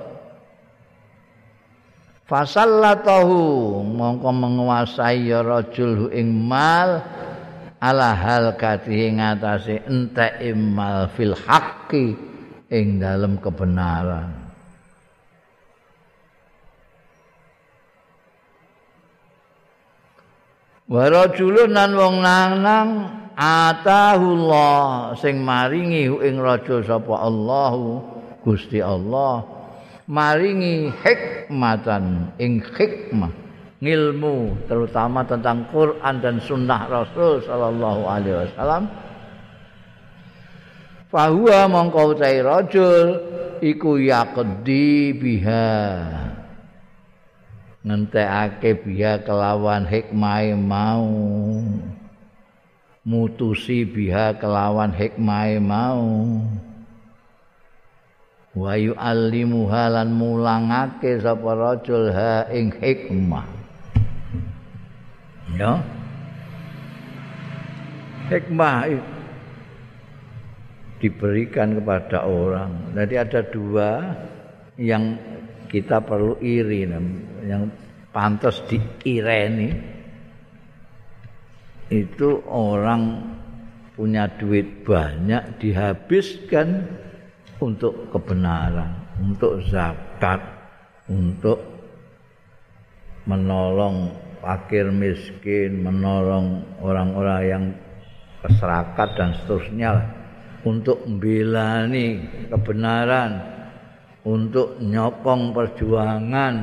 [2.32, 7.04] fasallatahu mongko menguasai ya rajul ing mal
[7.76, 12.16] ala hal kati ing atase entek imal fil haqqi
[12.72, 14.32] ing dalam kebenaran.
[20.88, 22.90] Wa rajulun nan wong lanang
[23.36, 28.00] atahullah sing maringi ing rajul sapa Allahu
[28.40, 29.51] Gusti Allah
[30.06, 32.34] maringi hikmatan.
[32.38, 33.32] Ing hikmah
[33.82, 38.84] ngilmu terutama tentang Quran dan sunnah Rasul sallallahu alaihi wasallam.
[41.12, 43.06] Fahuwa mongko utai rajul
[43.60, 45.76] iku yaqdi biha.
[47.82, 51.10] Ngentekake biha kelawan hikmah mau.
[53.02, 56.06] Mutusi biha kelawan hikmah mau
[58.52, 63.46] wa yu'allimu halan mulangake sapa rajul ha ing hikmah.
[65.56, 65.80] Ya.
[68.32, 68.88] Hikmah
[71.02, 72.94] diberikan kepada orang.
[72.94, 73.90] Jadi ada dua
[74.78, 75.18] yang
[75.66, 76.86] kita perlu iri
[77.44, 77.68] yang
[78.14, 79.72] pantas diireni.
[81.92, 83.20] Itu orang
[83.92, 86.88] punya duit banyak dihabiskan
[87.62, 88.90] untuk kebenaran,
[89.22, 90.42] untuk zakat,
[91.06, 91.62] untuk
[93.22, 94.10] menolong
[94.42, 97.64] fakir miskin, menolong orang-orang yang
[98.42, 99.90] keserakat dan seterusnya
[100.66, 103.38] untuk membelani kebenaran,
[104.26, 106.54] untuk nyokong perjuangan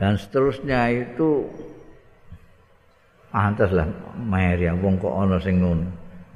[0.00, 1.44] dan seterusnya itu
[3.28, 5.88] pantas lah Maria wong kok ana sing ngono?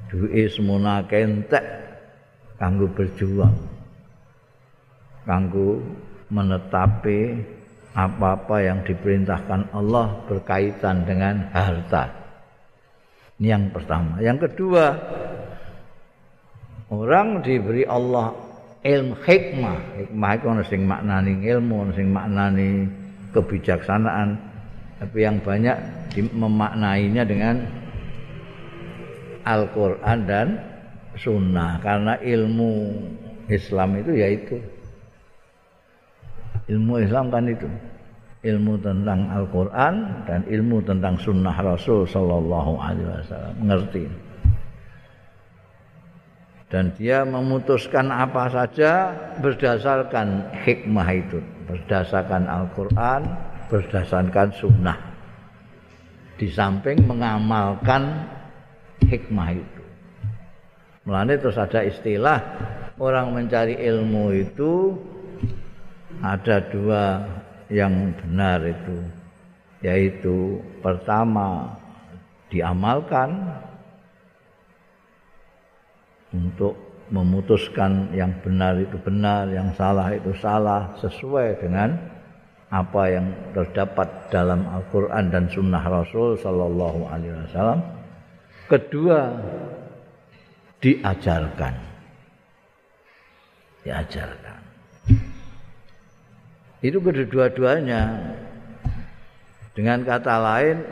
[0.09, 1.84] Duwe semono kentek
[2.55, 3.75] kanggo berjuang
[5.25, 5.81] kanggo
[6.29, 7.41] menetapi
[7.95, 12.11] apa-apa yang diperintahkan Allah berkaitan dengan harta.
[13.39, 14.19] Ini yang pertama.
[14.19, 14.95] Yang kedua,
[16.91, 18.35] orang diberi Allah
[18.83, 19.77] ilmu hikmah.
[19.99, 22.71] Hikmah itu ada sing maknani ilmu, ada sing maknani
[23.31, 24.29] kebijaksanaan.
[24.99, 25.75] Tapi yang banyak
[26.35, 27.63] memaknainya dengan
[29.43, 30.47] Al-Quran dan
[31.17, 31.81] Sunnah.
[31.81, 32.71] Karena ilmu
[33.51, 34.57] Islam itu yaitu
[36.71, 37.67] ilmu Islam kan itu.
[38.45, 43.53] Ilmu tentang Al-Quran dan ilmu tentang Sunnah Rasul Sallallahu Alaihi Wasallam.
[43.57, 44.05] Mengerti
[46.75, 51.39] dan dia memutuskan apa saja berdasarkan hikmah itu.
[51.71, 53.21] Berdasarkan Al-Quran
[53.69, 54.97] berdasarkan Sunnah.
[56.35, 58.27] Di samping mengamalkan
[59.07, 59.74] hikmah itu
[61.05, 62.41] Mulanya terus ada istilah
[62.97, 64.97] orang mencari ilmu itu
[66.25, 67.21] ada dua
[67.69, 68.97] yang benar itu
[69.85, 71.77] yaitu pertama
[72.49, 73.53] diamalkan
[76.33, 76.73] untuk
[77.13, 81.93] memutuskan yang benar itu benar, yang salah itu salah sesuai dengan
[82.73, 87.79] apa yang terdapat dalam Al-Qur'an dan sunnah Rasul sallallahu alaihi wasallam.
[88.65, 89.29] Kedua
[90.85, 91.73] diajarkan.
[93.81, 94.61] Diajarkan.
[96.85, 98.21] itu kedua-duanya
[99.73, 100.85] dengan kata lain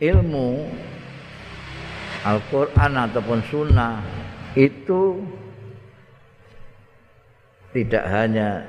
[0.00, 0.64] ilmu
[2.24, 4.00] Al-Quran ataupun Sunnah
[4.56, 5.20] itu
[7.76, 8.64] tidak hanya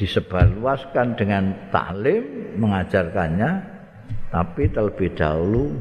[0.00, 3.50] disebarluaskan dengan taklim mengajarkannya
[4.32, 5.76] tapi terlebih dahulu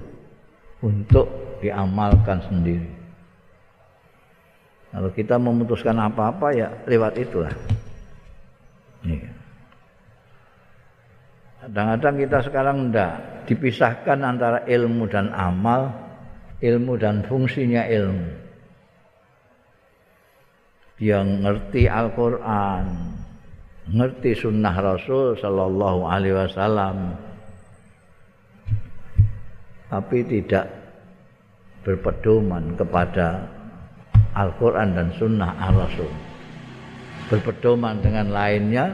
[0.83, 2.89] untuk diamalkan sendiri.
[4.91, 7.53] Kalau kita memutuskan apa-apa ya lewat itulah.
[11.61, 13.13] Kadang-kadang kita sekarang tidak
[13.47, 15.93] dipisahkan antara ilmu dan amal,
[16.59, 18.27] ilmu dan fungsinya ilmu.
[20.99, 22.85] Dia ngerti Al-Quran,
[23.89, 27.17] ngerti sunnah Rasul Sallallahu Alaihi Wasallam,
[29.89, 30.80] tapi tidak
[31.81, 33.45] berpedoman kepada
[34.37, 36.11] Al-Quran dan sunnah Al-Rasul
[37.27, 38.85] berpedoman dengan lainnya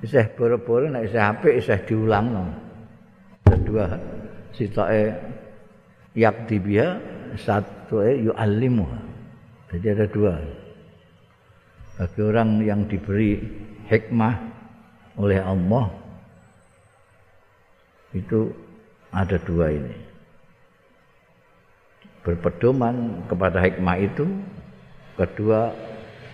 [0.00, 2.48] isih boro-boro nek isih apik isih diulangno
[3.44, 3.86] kedua
[4.56, 5.14] sitoke
[6.16, 6.96] yak dibia
[7.36, 9.10] satu yu'allimu
[9.70, 10.34] jadi ada dua.
[11.94, 13.38] Bagi orang yang diberi
[13.86, 14.34] hikmah
[15.20, 15.86] oleh Allah
[18.10, 18.50] itu
[19.10, 20.10] ada dua ini
[22.20, 24.28] berpedoman kepada hikmah itu
[25.16, 25.72] kedua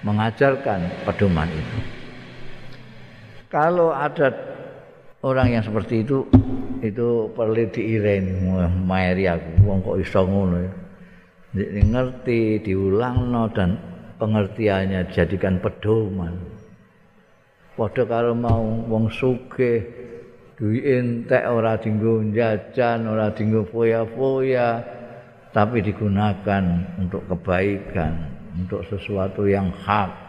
[0.02, 1.78] mengajarkan pedoman itu.
[3.50, 4.34] Kalau ada
[5.22, 6.26] orang yang seperti itu
[6.82, 8.46] itu perlu diireni
[8.84, 10.72] maeri aku wong kok iso ngono ya.
[11.64, 13.80] ngerti diulangno dan
[14.20, 16.36] pengertiannya dijadikan pedoman.
[17.76, 20.05] Padha karo mau wong sugih
[20.56, 24.82] duwi entek ora dinggo jajan, ora dinggo foya-foya
[25.52, 26.64] tapi digunakan
[27.00, 28.36] untuk kebaikan.
[28.56, 30.24] untuk sesuatu yang hak.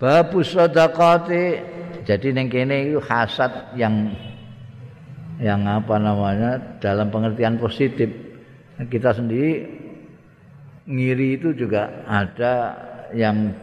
[0.00, 1.60] Babu sedekati
[2.08, 4.08] jadi neng kene itu hasad yang
[5.36, 8.08] yang apa namanya dalam pengertian positif
[8.88, 9.68] kita sendiri
[10.90, 12.74] ngiri itu juga ada
[13.14, 13.54] yang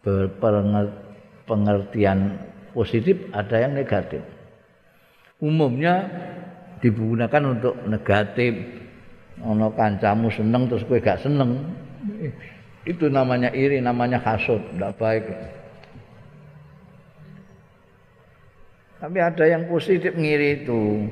[0.00, 2.40] berpengertian
[2.72, 4.22] positif ada yang negatif.
[5.40, 6.04] Umumnya
[6.80, 8.54] digunakan untuk negatif.
[9.40, 11.64] Ono kancamu seneng terus kowe gak seneng.
[12.84, 15.24] Itu namanya iri namanya hasud tidak baik.
[19.00, 21.08] Tapi ada yang positif ngiri itu.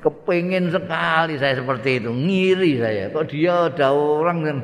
[0.00, 3.12] Kepingin sekali saya seperti itu ngiri saya.
[3.12, 4.60] Kok dia ada orang yang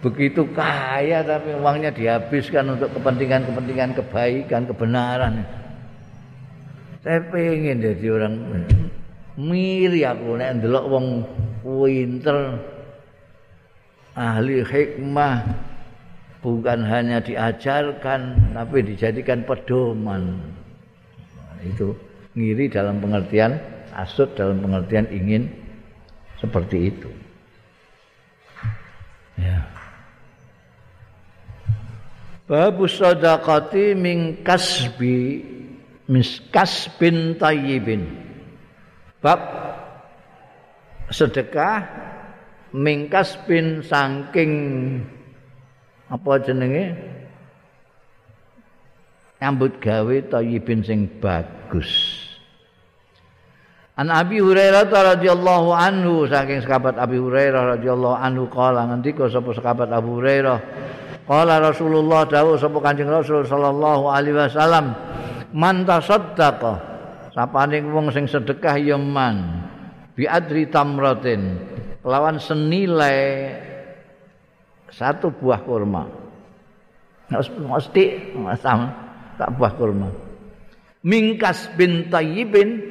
[0.00, 5.44] begitu kaya tapi uangnya dihabiskan untuk kepentingan-kepentingan kebaikan kebenaran.
[7.04, 8.34] Saya pengen jadi orang
[9.36, 10.36] miri aku.
[10.40, 11.06] Nek ndelok wong
[11.64, 12.60] pinter
[14.16, 15.44] ahli hikmah
[16.40, 20.40] bukan hanya diajarkan tapi dijadikan pedoman.
[21.60, 21.92] Itu
[22.36, 23.60] ngiri dalam pengertian
[23.92, 25.48] asut dalam pengertian ingin
[26.40, 27.08] seperti itu.
[29.40, 29.79] Ya
[32.50, 35.38] Babu sadaqati min kasbi
[36.10, 38.10] miskas bin tayyibin.
[39.22, 39.38] Bab
[41.14, 41.86] sedekah
[42.74, 44.50] mingkas bin saking
[46.10, 46.98] apa jenenge
[49.38, 52.18] nyambut gawe tayyibin sing bagus.
[53.94, 59.94] An Abi Hurairah radhiyallahu anhu saking sahabat Abi Hurairah radhiyallahu anhu kala ngendika sapa sahabat
[59.94, 60.58] Abu Hurairah
[61.30, 64.98] Qala Rasulullah dawuh sapa Kanjeng Rasul sallallahu alaihi wasallam
[65.54, 66.74] man tasaddaqa
[67.30, 69.62] sapane wong sing sedekah ya man
[70.18, 71.54] bi adri tamratin
[72.02, 73.54] lawan senilai
[74.90, 76.10] satu buah kurma.
[77.30, 78.90] Mesti sama
[79.38, 80.10] tak buah kurma.
[81.06, 82.82] Mingkas bin tayyibin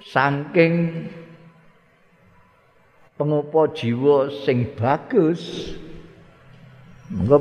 [0.00, 1.04] saking
[3.20, 5.76] pengupo jiwa sing bagus
[7.10, 7.38] Mengko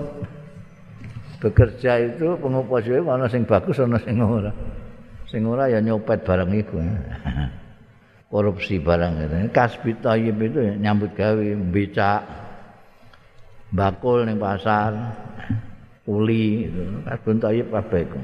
[1.42, 4.54] bekerja itu pengupas dhewe ana sing bagus ana sing ora.
[5.30, 6.78] Sing ora ya nyopet barang iku.
[8.32, 9.36] Korupsi barang itu.
[9.54, 12.26] Kasbi tayyib itu ya, nyambut gawe, becak,
[13.72, 14.92] bakul ning pasar,
[16.06, 16.84] uli itu.
[17.06, 18.20] Kasbi tayyib kabeh iku.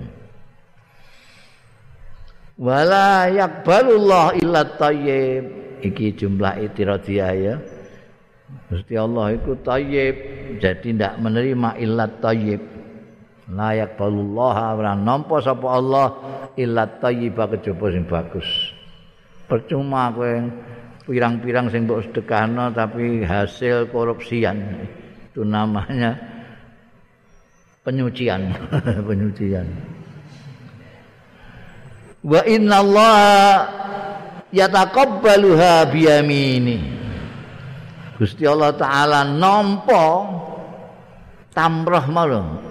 [2.62, 5.62] Wala yakbalullah illa tayyib.
[5.82, 7.56] Iki jumlah itiradiyah ya.
[8.72, 10.16] Gusti Allah itu tayyib,
[10.64, 12.64] jadi tidak menerima illat tayyib.
[13.52, 16.08] Layak balullah ora nampa sapa Allah
[16.56, 18.48] illat tayyib kejaba sing bagus.
[19.52, 20.32] Percuma kowe
[21.04, 24.88] pirang-pirang sing mbok sedekahno tapi hasil korupsian.
[25.28, 26.16] Itu namanya
[27.84, 28.56] penyucian,
[29.08, 29.68] penyucian.
[32.24, 33.20] Wa inna Allah
[34.56, 37.01] yataqabbaluha biyamini.
[38.22, 40.30] Gusti Allah taala nampa
[41.58, 42.62] tamrah mau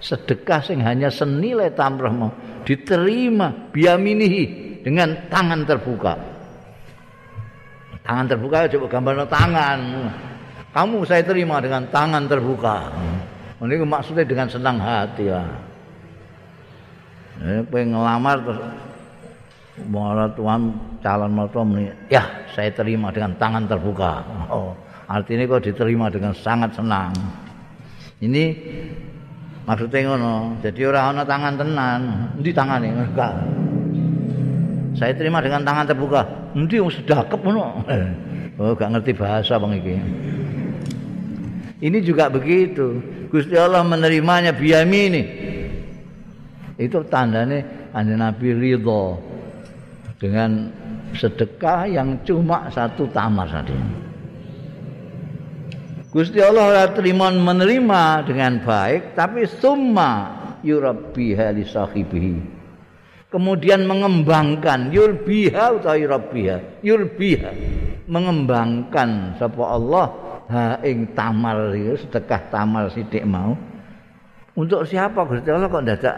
[0.00, 2.32] sedekah sing hanya senilai tamrah mau
[2.64, 6.14] diterima biaminihi dengan tangan terbuka.
[8.00, 9.78] Tangan terbuka coba gambar tangan.
[10.72, 12.88] Kamu saya terima dengan tangan terbuka.
[13.60, 15.44] Ini maksudnya dengan senang hati ya.
[17.68, 18.40] Pengen ngelamar
[19.72, 20.68] Malah Tuhan
[21.00, 21.64] calon mertua
[22.12, 22.20] ya
[22.52, 24.20] saya terima dengan tangan terbuka.
[24.52, 24.76] Oh,
[25.08, 27.08] artinya kok diterima dengan sangat senang.
[28.20, 28.52] Ini
[29.64, 30.60] maksudnya ngono.
[30.60, 32.00] Jadi orang ono tangan tenan,
[32.36, 33.32] di tangan ini enggak.
[34.92, 36.20] Saya terima dengan tangan terbuka.
[36.52, 37.80] Nanti yang sedakep ngono.
[38.60, 39.96] Oh, gak ngerti bahasa bang iki.
[41.80, 43.00] Ini juga begitu.
[43.32, 45.24] Gusti Allah menerimanya biyamini.
[46.76, 47.64] Itu tandanya
[47.96, 49.31] anda Nabi ridho
[50.22, 50.70] dengan
[51.18, 53.74] sedekah yang cuma satu tamar saja.
[56.14, 62.36] Gusti Allah terima menerima dengan baik tapi summa yurabbiha li sahibihi.
[63.32, 67.50] Kemudian mengembangkan yurbiha utawa yurabbiha, yurbiha
[68.06, 70.06] mengembangkan sapa Allah
[70.52, 73.56] ha ing tamar sedekah tamar sithik mau.
[74.52, 76.16] Untuk siapa Gusti Allah kok dadak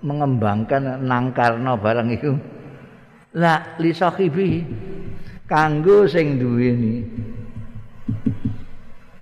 [0.00, 2.32] mengembangkan nangkarno barang itu?
[3.38, 4.66] La li sahibi
[5.46, 7.06] kanggo sing duweni.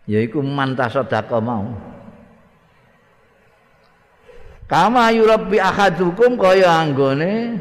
[0.08, 1.66] Yaiku mantah sedekah mau.
[4.66, 7.54] Kama yurabbi ahadukum kaya anggone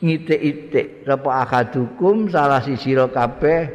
[0.00, 3.68] ngitik-itik sapa ahadukum salah siji sira kabeh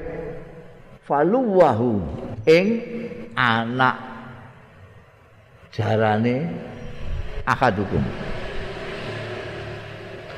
[1.06, 2.02] faluwahu
[2.50, 2.68] ing
[3.38, 4.00] anak
[5.70, 6.50] jarane
[7.46, 8.02] ahadukum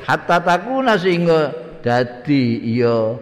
[0.08, 1.52] hatta takuna sehingga
[1.84, 3.20] dadi iya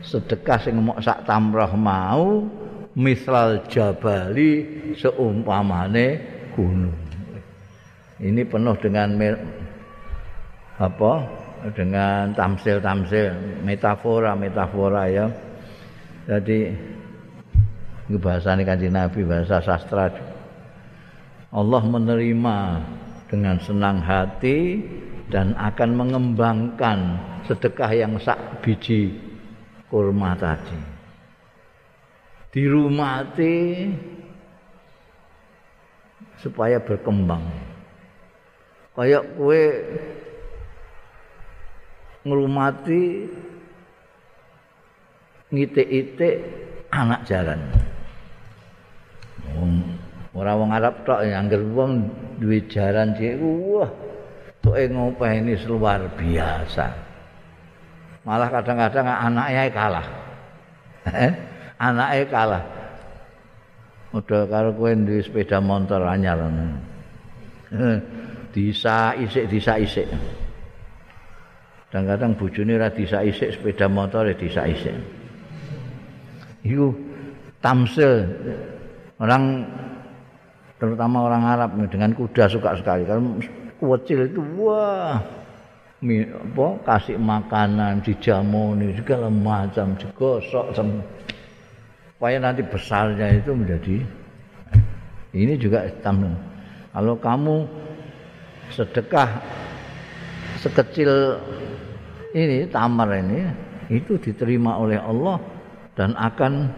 [0.00, 2.48] sedekah sing mok sak tamrah mau
[2.96, 4.64] misral jabali
[4.96, 6.06] seumpamane
[6.56, 6.96] gunung.
[8.20, 9.16] Ini penuh dengan
[10.80, 11.12] apa?
[11.76, 15.28] Dengan tamsil-tamsil metafora-metafora ya.
[16.24, 16.58] Jadi
[18.08, 20.08] ini bahasa ini kanji Nabi bahasa sastra.
[21.52, 22.58] Allah menerima
[23.28, 24.84] dengan senang hati
[25.30, 26.98] dan akan mengembangkan
[27.46, 29.14] sedekah yang sak biji
[29.86, 30.78] kurma tadi.
[32.50, 33.86] Dirumati
[36.42, 37.46] supaya berkembang.
[38.98, 39.62] Kayak kue
[42.26, 43.30] ngrumati
[45.54, 46.34] ngitik-itik
[46.90, 47.60] anak jalan.
[50.30, 52.06] Ora wong Arab tok ya angger wong
[52.38, 54.09] duwe jaran cilik wah
[54.70, 56.86] tuke ngopeni luar biasa.
[58.22, 60.06] Malah kadang-kadang anaknya kalah.
[61.10, 61.32] Eh?
[61.80, 62.62] anaknya kalah.
[64.14, 66.38] Udah karo kowe duwe sepeda motor anyar.
[68.54, 70.06] Disa isik disa isik.
[71.90, 74.94] Kadang-kadang bojone ora disa isik sepeda motor ya disa isik.
[76.62, 76.94] Iku
[77.58, 78.26] tamsil
[79.18, 79.66] orang
[80.78, 83.38] terutama orang Arab dengan kuda suka sekali kalau
[83.80, 85.18] kucil itu wah.
[86.00, 94.00] Mi, apa kasih makanan dijamuni segala macam digosok supaya nanti besarnya itu menjadi
[95.36, 96.32] ini juga tamu
[96.96, 97.68] kalau kamu
[98.72, 99.44] sedekah
[100.56, 101.36] sekecil
[102.32, 103.46] ini tamar ini
[103.90, 105.36] itu diterima oleh Allah
[105.98, 106.70] dan akan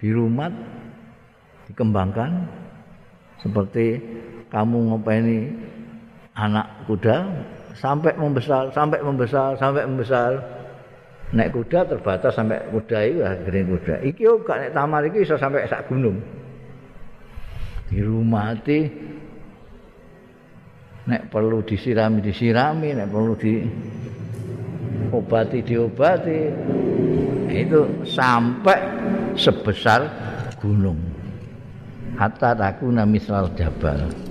[0.00, 0.52] dirumat
[1.68, 2.44] dikembangkan.
[3.40, 3.96] Seperti
[4.52, 5.38] kamu ngopeni
[6.34, 7.16] anak kuda
[7.74, 10.30] sampai membesar sampai membesar sampai membesar.
[11.30, 13.94] Naik kuda terbatas sampai kuda itu gede kuda.
[14.02, 16.18] Iki yo gak naik tamar iki bisa sampai sak gunung.
[17.86, 18.90] Di rumah hati
[21.06, 23.62] nek perlu disirami disirami nek perlu di
[25.14, 26.40] obati diobati.
[27.50, 28.78] Itu sampai
[29.38, 30.00] sebesar
[30.58, 30.98] gunung.
[32.18, 34.29] Hatta takuna misal jabal.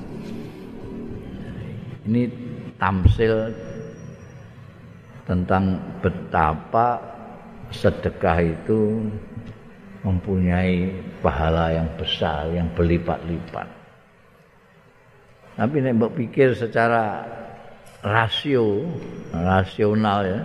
[2.10, 2.26] Ini
[2.82, 3.53] tamsil
[5.30, 6.97] tentang betapa
[7.70, 9.05] sedekah itu
[10.01, 10.89] mempunyai
[11.22, 13.70] pahala yang besar, yang berlipat-lipat.
[15.53, 17.30] Tapi nek mbok pikir secara
[18.01, 18.89] rasio,
[19.30, 20.41] rasional ya,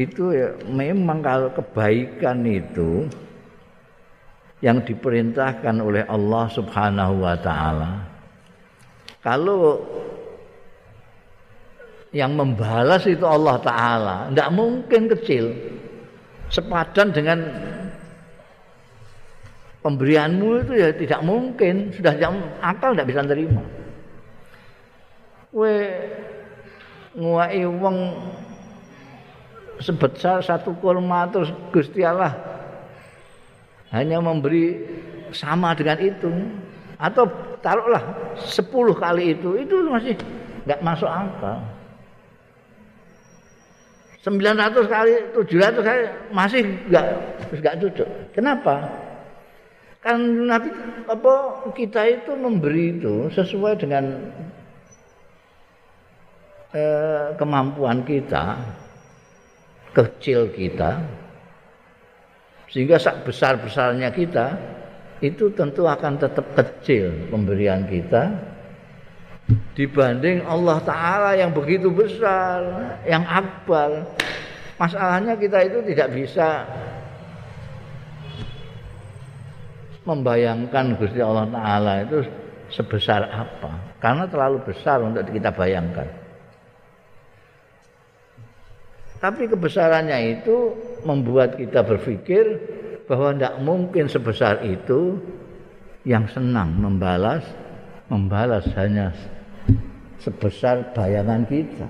[0.00, 3.04] itu ya memang kalau kebaikan itu
[4.64, 8.06] yang diperintahkan oleh Allah Subhanahu wa taala.
[9.20, 9.76] Kalau
[12.10, 15.54] yang membalas itu Allah taala, tidak mungkin kecil.
[16.50, 17.38] Sepadan dengan
[19.86, 23.62] pemberianmu itu ya tidak mungkin, sudah jam akal tidak bisa terima.
[25.54, 25.90] We
[27.14, 27.96] nguai wong
[29.82, 32.38] sebesar satu kurma terus Gusti Allah
[33.90, 34.78] hanya memberi
[35.34, 36.30] sama dengan itu
[36.94, 37.26] atau
[37.58, 38.62] taruhlah 10
[38.94, 40.14] kali itu itu masih
[40.68, 41.58] nggak masuk akal
[44.20, 46.60] 900 kali 700 kali masih
[46.92, 47.06] nggak
[47.56, 48.74] nggak cocok kenapa?
[50.00, 50.68] Kan nabi
[51.08, 51.34] apa
[51.72, 54.04] kita itu memberi itu sesuai dengan
[56.76, 58.60] eh, kemampuan kita
[59.96, 61.00] kecil kita
[62.70, 64.46] sehingga sak besar-besarnya kita
[65.20, 68.30] itu tentu akan tetap kecil pemberian kita
[69.74, 72.60] dibanding Allah Ta'ala yang begitu besar,
[73.06, 74.06] yang akbar.
[74.80, 76.64] Masalahnya kita itu tidak bisa
[80.08, 82.18] membayangkan Gusti Allah Ta'ala itu
[82.72, 83.98] sebesar apa.
[84.00, 86.08] Karena terlalu besar untuk kita bayangkan.
[89.20, 90.72] Tapi kebesarannya itu
[91.04, 92.56] membuat kita berpikir
[93.04, 95.20] bahwa tidak mungkin sebesar itu
[96.08, 97.44] yang senang membalas
[98.10, 99.14] membalas hanya
[100.20, 101.88] sebesar bayangan kita.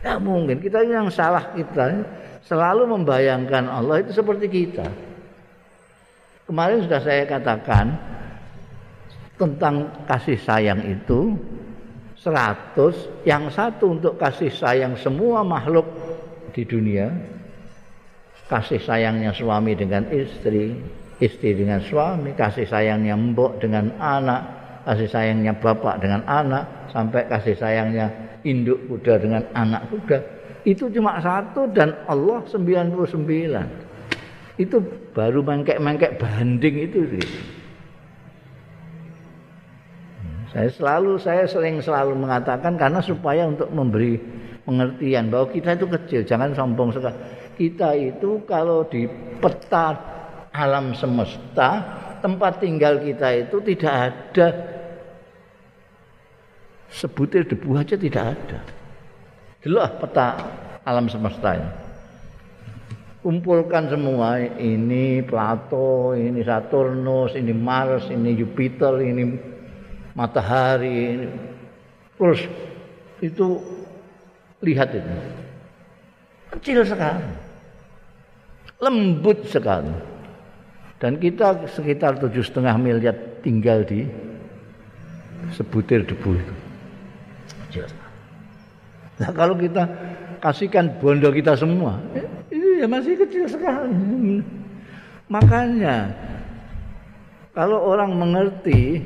[0.00, 0.62] Tidak mungkin.
[0.62, 2.04] Kita yang salah kita
[2.46, 4.86] selalu membayangkan Allah itu seperti kita.
[6.46, 7.90] Kemarin sudah saya katakan
[9.34, 11.34] tentang kasih sayang itu
[12.16, 15.84] seratus yang satu untuk kasih sayang semua makhluk
[16.56, 17.12] di dunia
[18.48, 20.72] kasih sayangnya suami dengan istri
[21.20, 24.55] istri dengan suami kasih sayangnya mbok dengan anak
[24.86, 30.18] kasih sayangnya bapak dengan anak sampai kasih sayangnya induk kuda dengan anak kuda
[30.66, 33.86] itu cuma satu dan Allah 99
[34.56, 34.76] itu
[35.12, 37.38] baru mengkek-mengkek banding itu gitu.
[40.50, 44.16] Saya selalu saya sering selalu mengatakan karena supaya untuk memberi
[44.64, 47.14] pengertian bahwa kita itu kecil, jangan sombong sekali.
[47.56, 49.04] Kita itu kalau di
[49.38, 49.92] peta
[50.56, 51.84] alam semesta,
[52.24, 54.46] tempat tinggal kita itu tidak ada
[56.96, 58.60] sebutir debu aja tidak ada.
[59.60, 60.40] Jelas peta
[60.80, 61.70] alam semesta ini.
[63.20, 69.24] Kumpulkan semua ini Plato, ini Saturnus, ini Mars, ini Jupiter, ini
[70.16, 71.28] matahari
[72.16, 72.40] terus
[73.20, 73.60] itu
[74.64, 75.12] lihat itu
[76.56, 77.28] kecil sekali
[78.80, 79.92] lembut sekali
[80.96, 83.12] dan kita sekitar tujuh setengah miliar
[83.44, 84.08] tinggal di
[85.52, 86.54] sebutir debu itu.
[87.70, 87.92] Jelas.
[89.16, 89.88] Nah, kalau kita
[90.44, 91.96] kasihkan bondo kita semua,
[92.52, 94.44] ya masih kecil sekali.
[95.26, 96.12] Makanya
[97.56, 99.00] kalau orang mengerti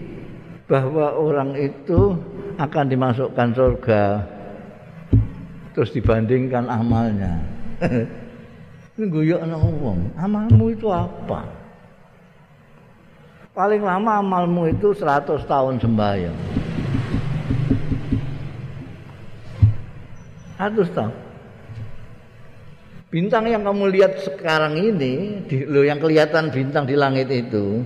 [0.66, 2.18] bahwa orang itu
[2.58, 4.04] akan dimasukkan surga
[5.72, 7.40] terus dibandingkan amalnya.
[9.00, 9.40] Ini guyok
[9.80, 11.48] wong, amalmu itu apa?
[13.56, 16.36] Paling lama amalmu itu 100 tahun sembahyang.
[20.60, 21.14] 100 tahun.
[23.08, 27.80] Bintang yang kamu lihat sekarang ini, di, lo yang kelihatan bintang di langit itu,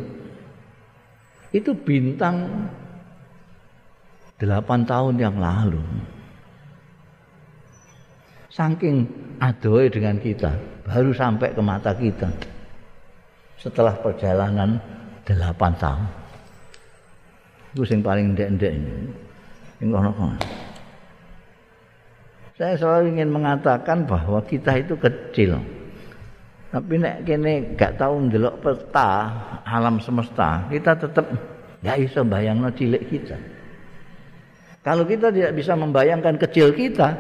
[1.55, 2.67] itu bintang
[4.43, 5.81] 8 tahun yang lalu.
[8.51, 9.07] Saking
[9.39, 10.53] adoe dengan kita,
[10.83, 12.29] baru sampai ke mata kita.
[13.57, 14.77] Setelah perjalanan
[15.25, 15.33] 8
[15.81, 16.07] tahun.
[17.73, 18.95] Itu yang paling ndek-ndek ini.
[22.55, 25.59] Saya selalu ingin mengatakan bahwa kita itu kecil.
[26.71, 29.31] Tapi nek kene gak tahu ndelok peta
[29.63, 31.27] alam semesta, kita tetap
[31.83, 33.39] gak bisa bayangno cilik kita.
[34.83, 37.15] Kalau kita tidak bisa membayangkan kecil kita,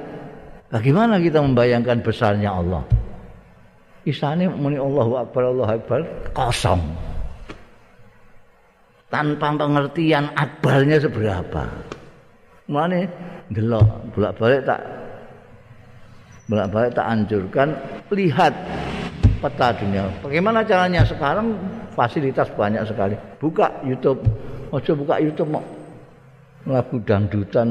[0.74, 2.82] Bagaimana kita membayangkan besarnya Allah?
[4.02, 6.00] Isane muni Allahu Akbar Allahu Akbar
[6.34, 6.82] kosong.
[9.06, 11.70] Tanpa pengertian akbarnya seberapa.
[12.66, 13.06] Mulane
[13.54, 13.86] delok
[14.18, 14.82] bolak-balik tak
[16.44, 17.68] bolak-balik tak anjurkan
[18.12, 18.52] lihat
[19.40, 20.08] peta dunia.
[20.20, 21.04] Bagaimana caranya?
[21.04, 21.56] Sekarang
[21.92, 23.16] fasilitas banyak sekali.
[23.40, 24.24] Buka YouTube.
[24.72, 25.64] Ojo buka YouTube mau
[26.64, 27.68] lagu dangdutan.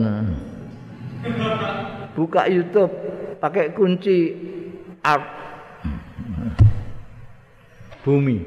[2.14, 2.94] Buka YouTube
[3.42, 4.34] pakai kunci
[5.02, 5.26] art.
[8.06, 8.38] Bumi.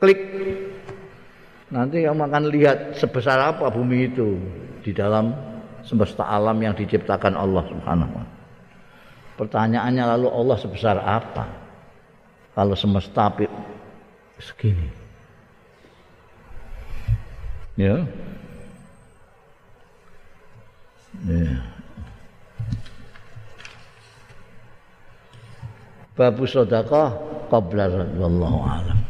[0.00, 0.20] Klik.
[1.70, 4.34] Nanti kamu akan lihat sebesar apa bumi itu
[4.82, 5.30] di dalam
[5.86, 8.39] semesta alam yang diciptakan Allah Subhanahu wa
[9.40, 11.48] Pertanyaannya lalu Allah sebesar apa?
[12.52, 13.32] Kalau semesta
[14.36, 14.92] segini.
[17.80, 18.04] Ya.
[21.24, 21.70] Ya.
[26.20, 27.16] babu sedekah
[27.48, 29.00] qabla wallahu alam